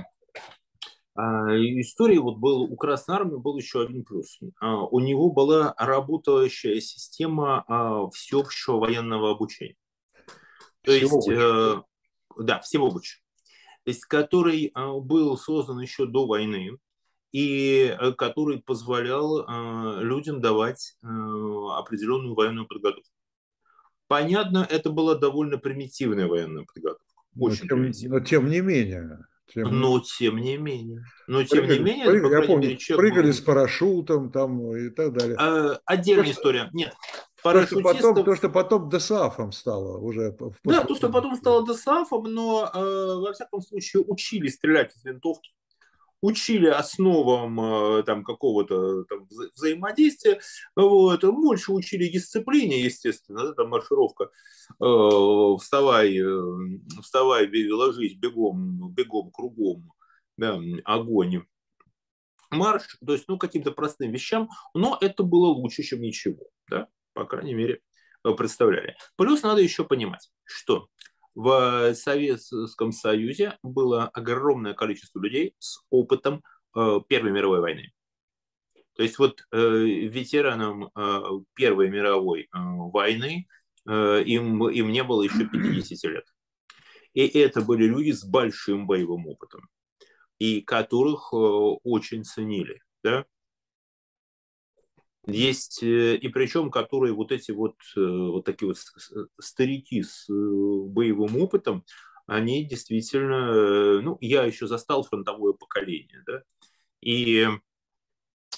а, 1.20 1.48
истории 1.56 2.20
вот 2.20 2.38
был 2.38 2.62
у 2.62 2.76
Красной 2.76 3.16
Армии 3.16 3.38
был 3.38 3.58
еще 3.58 3.82
один 3.82 4.04
плюс. 4.04 4.40
А, 4.60 4.84
у 4.84 5.00
него 5.00 5.32
была 5.32 5.74
работающая 5.78 6.80
система 6.80 7.64
а, 7.68 8.08
всеобщего 8.12 8.78
военного 8.78 9.32
обучения. 9.32 9.76
То 10.84 10.96
всего 10.96 11.18
есть, 11.18 11.30
э, 11.30 11.82
да, 12.38 12.60
всего 12.60 12.88
обучения. 12.88 13.24
То 13.84 13.92
есть, 13.92 14.06
который 14.06 14.72
был 14.76 15.38
создан 15.38 15.80
еще 15.80 16.06
до 16.06 16.28
войны 16.28 16.78
и 17.32 17.96
э, 18.00 18.12
который 18.14 18.60
позволял 18.62 19.42
э, 19.42 20.04
людям 20.04 20.42
давать 20.42 20.96
э, 21.04 21.08
определенную 21.08 22.36
военную 22.36 22.68
подготовку. 22.68 23.10
Понятно, 24.08 24.66
это 24.70 24.90
была 24.90 25.16
довольно 25.16 25.58
примитивная 25.58 26.28
военная 26.28 26.64
подготовка. 26.64 27.04
Очень 27.40 27.68
но, 27.70 27.92
тем, 27.92 28.12
но 28.12 28.20
тем 28.22 28.50
не 28.50 28.62
менее. 28.62 29.26
Тем... 29.54 29.80
Но 29.80 30.00
тем 30.00 30.38
не 30.38 30.58
менее. 30.58 31.04
Но 31.28 31.44
тем 31.44 31.60
прыгали, 31.60 31.78
не 31.78 31.84
менее, 31.84 32.06
прыгали, 32.06 32.42
я 32.42 32.48
помню, 32.48 32.68
мере, 32.70 32.96
прыгали 32.96 33.32
с 33.32 33.40
парашютом 33.40 34.32
там 34.32 34.76
и 34.76 34.90
так 34.90 35.14
далее. 35.14 35.38
А, 35.40 35.80
отдельная 35.86 36.26
то, 36.26 36.32
история. 36.32 36.70
Нет. 36.74 36.94
То 37.44 37.66
что, 37.66 37.82
потом, 37.82 38.26
то, 38.26 38.36
что 38.36 38.50
потом 38.50 38.90
ДСАФом 38.90 39.52
стало 39.52 40.00
уже. 40.00 40.36
Да, 40.64 40.84
то, 40.84 40.96
что 40.96 41.10
потом 41.10 41.36
стало 41.36 41.66
ДСАФом, 41.66 42.24
но 42.24 42.70
э, 42.74 43.22
во 43.22 43.32
всяком 43.32 43.62
случае 43.62 44.04
учили 44.04 44.50
стрелять 44.50 44.94
из 44.96 45.06
винтовки 45.06 45.52
учили 46.22 46.68
основам 46.68 47.60
э, 47.60 48.04
там, 48.04 48.24
какого-то 48.24 49.04
там, 49.06 49.24
вза- 49.24 49.50
взаимодействия, 49.54 50.40
вот, 50.76 51.24
больше 51.24 51.72
учили 51.72 52.08
дисциплине, 52.08 52.82
естественно, 52.84 53.44
да, 53.44 53.54
там 53.54 53.70
маршировка, 53.70 54.26
э, 54.26 55.56
вставай, 55.60 56.18
э, 56.18 56.80
вставай, 57.02 57.72
ложись 57.72 58.16
бегом, 58.16 58.92
бегом, 58.94 59.32
кругом, 59.32 59.92
да, 60.38 60.60
огонь, 60.86 61.44
марш, 62.50 62.98
то 63.06 63.14
есть, 63.14 63.26
ну, 63.28 63.38
каким-то 63.38 63.72
простым 63.72 64.12
вещам, 64.12 64.50
но 64.74 64.98
это 65.00 65.24
было 65.24 65.48
лучше, 65.48 65.84
чем 65.84 66.02
ничего, 66.02 66.48
да, 66.70 66.88
по 67.14 67.26
крайней 67.26 67.54
мере, 67.54 67.82
э, 68.24 68.34
представляли. 68.34 68.98
Плюс 69.16 69.44
надо 69.44 69.62
еще 69.62 69.84
понимать, 69.84 70.32
что 70.44 70.88
в 71.38 71.94
Советском 71.94 72.92
Союзе 72.92 73.60
было 73.62 74.08
огромное 74.08 74.74
количество 74.74 75.22
людей 75.22 75.54
с 75.60 75.84
опытом 75.92 76.42
э, 76.76 77.00
Первой 77.08 77.32
мировой 77.32 77.60
войны. 77.60 77.92
То 78.96 79.04
есть 79.04 79.20
вот 79.20 79.44
э, 79.52 79.58
ветеранам 79.60 80.90
э, 80.96 81.22
Первой 81.54 81.90
мировой 81.90 82.50
войны 82.52 83.48
им, 83.86 84.68
им 84.68 84.92
не 84.92 85.04
было 85.04 85.22
еще 85.22 85.48
50 85.48 86.12
лет. 86.12 86.26
И 87.14 87.26
это 87.28 87.62
были 87.62 87.86
люди 87.86 88.12
с 88.12 88.26
большим 88.26 88.88
боевым 88.88 89.28
опытом, 89.28 89.70
и 90.40 90.60
которых 90.60 91.30
очень 91.32 92.26
ценили. 92.26 92.82
Да? 93.04 93.26
Есть, 95.28 95.84
э, 95.84 96.16
и 96.16 96.30
причем, 96.30 96.72
которые 96.72 97.14
вот 97.14 97.34
эти 97.34 97.52
вот, 97.52 97.76
э, 97.98 98.00
вот 98.00 98.46
такие 98.46 98.70
вот 98.70 98.78
старики 99.40 100.02
с 100.02 100.30
э, 100.30 100.34
боевым 100.34 101.36
опытом, 101.42 101.84
они 102.28 102.64
действительно, 102.64 104.02
ну, 104.02 104.18
я 104.22 104.44
еще 104.44 104.68
застал 104.68 105.04
фронтовое 105.04 105.54
поколение, 105.54 106.24
да, 106.26 106.44
и 107.02 107.48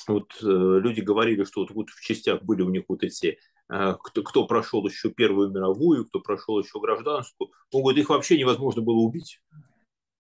вот 0.07 0.33
люди 0.41 1.01
говорили, 1.01 1.43
что 1.43 1.61
вот, 1.61 1.71
вот 1.71 1.89
в 1.89 2.01
частях 2.01 2.41
были 2.43 2.63
у 2.63 2.69
них 2.69 2.85
вот 2.87 3.03
эти, 3.03 3.37
кто, 3.67 4.23
кто 4.23 4.47
прошел 4.47 4.87
еще 4.87 5.11
Первую 5.11 5.51
мировую, 5.51 6.07
кто 6.07 6.19
прошел 6.19 6.59
еще 6.59 6.79
гражданскую, 6.79 7.51
он 7.71 7.95
их 7.95 8.09
вообще 8.09 8.39
невозможно 8.39 8.81
было 8.81 8.97
убить 8.97 9.39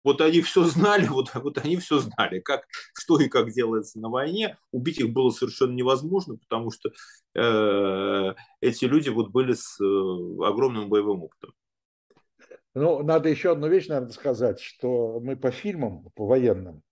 вот 0.06 0.22
они 0.22 0.42
все 0.42 0.64
знали, 0.64 1.08
вот, 1.10 1.34
вот 1.34 1.58
они 1.58 1.76
все 1.78 2.00
знали, 2.00 2.40
как, 2.40 2.66
что 2.94 3.20
и 3.20 3.28
как 3.28 3.52
делается 3.52 4.00
на 4.00 4.10
войне. 4.10 4.58
Убить 4.72 5.00
их 5.00 5.12
было 5.12 5.32
совершенно 5.32 5.74
невозможно, 5.74 6.38
потому 6.38 6.72
что 6.72 6.92
э, 7.34 8.36
эти 8.62 8.86
люди 8.86 9.10
вот 9.10 9.32
были 9.32 9.54
с 9.54 9.82
э, 9.82 10.46
огромным 10.46 10.88
боевым 10.88 11.24
опытом. 11.24 11.54
Ну, 12.76 13.02
надо 13.04 13.30
еще 13.30 13.52
одну 13.52 13.68
вещь, 13.68 13.88
наверное, 13.88 14.12
сказать, 14.12 14.60
что 14.60 15.20
мы 15.22 15.36
по 15.36 15.50
фильмам, 15.50 16.10
по 16.16 16.28
военным, 16.28 16.84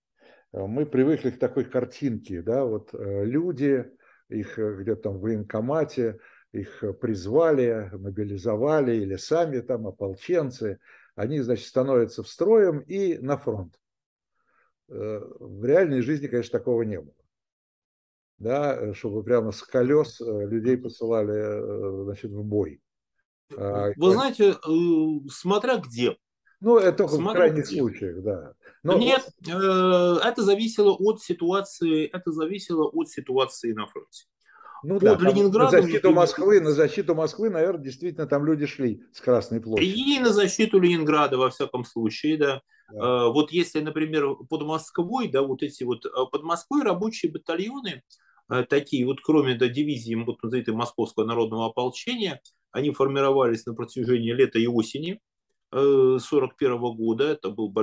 э, 0.52 0.66
мы 0.66 0.84
привыкли 0.84 1.30
к 1.30 1.38
такой 1.38 1.64
картинке, 1.64 2.42
да, 2.42 2.64
вот 2.64 2.90
э, 2.94 3.24
люди, 3.24 3.84
их 4.28 4.58
э, 4.58 4.76
где-то 4.80 5.02
там 5.02 5.18
в 5.18 5.20
военкомате, 5.20 6.18
их 6.52 6.84
призвали, 7.00 7.90
мобилизовали 7.92 8.96
или 8.96 9.16
сами 9.16 9.60
там 9.60 9.86
ополченцы– 9.86 10.80
они, 11.14 11.40
значит, 11.40 11.66
становятся 11.66 12.22
в 12.22 12.28
строем 12.28 12.80
и 12.80 13.18
на 13.18 13.36
фронт. 13.36 13.78
Э, 14.88 15.20
в 15.40 15.64
реальной 15.64 16.02
жизни, 16.02 16.26
конечно, 16.26 16.58
такого 16.58 16.82
не 16.82 17.00
было. 17.00 17.14
Да, 18.38 18.92
чтобы 18.94 19.22
прямо 19.22 19.52
с 19.52 19.62
колес 19.62 20.20
э, 20.20 20.46
людей 20.46 20.76
посылали 20.76 21.34
э, 21.34 22.04
значит, 22.04 22.30
в 22.32 22.42
бой. 22.42 22.80
А, 23.56 23.92
Вы 23.96 24.10
знаете, 24.12 24.56
смотря 25.30 25.76
где. 25.76 26.16
Ну, 26.60 26.78
это 26.78 27.06
в 27.06 27.32
крайних 27.32 27.66
где. 27.66 27.78
случаях, 27.78 28.22
да. 28.22 28.54
Но 28.82 28.98
Нет, 28.98 29.22
это 29.40 30.34
зависело 30.38 30.92
от 30.92 31.20
ситуации, 31.22 32.06
это 32.06 32.32
зависело 32.32 32.88
от 32.88 33.08
ситуации 33.08 33.72
на 33.72 33.86
фронте. 33.86 34.26
Ну, 34.84 35.00
под 35.00 35.18
да, 35.18 35.30
Ленинградом. 35.30 35.80
На 35.80 35.82
защиту 35.82 36.10
Москвы, 36.12 36.60
на 36.60 36.72
защиту 36.72 37.14
Москвы, 37.14 37.50
наверное, 37.50 37.82
действительно 37.82 38.26
там 38.26 38.44
люди 38.44 38.66
шли 38.66 39.02
с 39.12 39.20
Красной 39.20 39.60
площади. 39.60 39.88
И 39.88 40.20
на 40.20 40.30
защиту 40.30 40.78
Ленинграда, 40.78 41.38
во 41.38 41.50
всяком 41.50 41.84
случае, 41.84 42.36
да. 42.36 42.62
да. 42.92 43.24
А, 43.24 43.28
вот 43.28 43.50
если, 43.50 43.80
например, 43.80 44.34
под 44.48 44.62
Москвой, 44.62 45.28
да, 45.28 45.42
вот 45.42 45.62
эти 45.62 45.84
вот, 45.84 46.04
а, 46.06 46.26
под 46.26 46.42
Москвой 46.42 46.82
рабочие 46.82 47.32
батальоны, 47.32 48.02
а, 48.48 48.62
такие 48.64 49.06
вот, 49.06 49.20
кроме 49.22 49.54
да, 49.54 49.68
дивизии 49.68 50.14
вот, 50.14 50.44
этой 50.52 50.74
Московского 50.74 51.24
народного 51.24 51.66
ополчения, 51.66 52.40
они 52.70 52.90
формировались 52.90 53.64
на 53.66 53.74
протяжении 53.74 54.32
лета 54.32 54.58
и 54.58 54.66
осени 54.66 55.20
1941 55.70 56.78
года. 56.96 57.24
Это 57.24 57.50
был 57.50 57.68
большой 57.68 57.82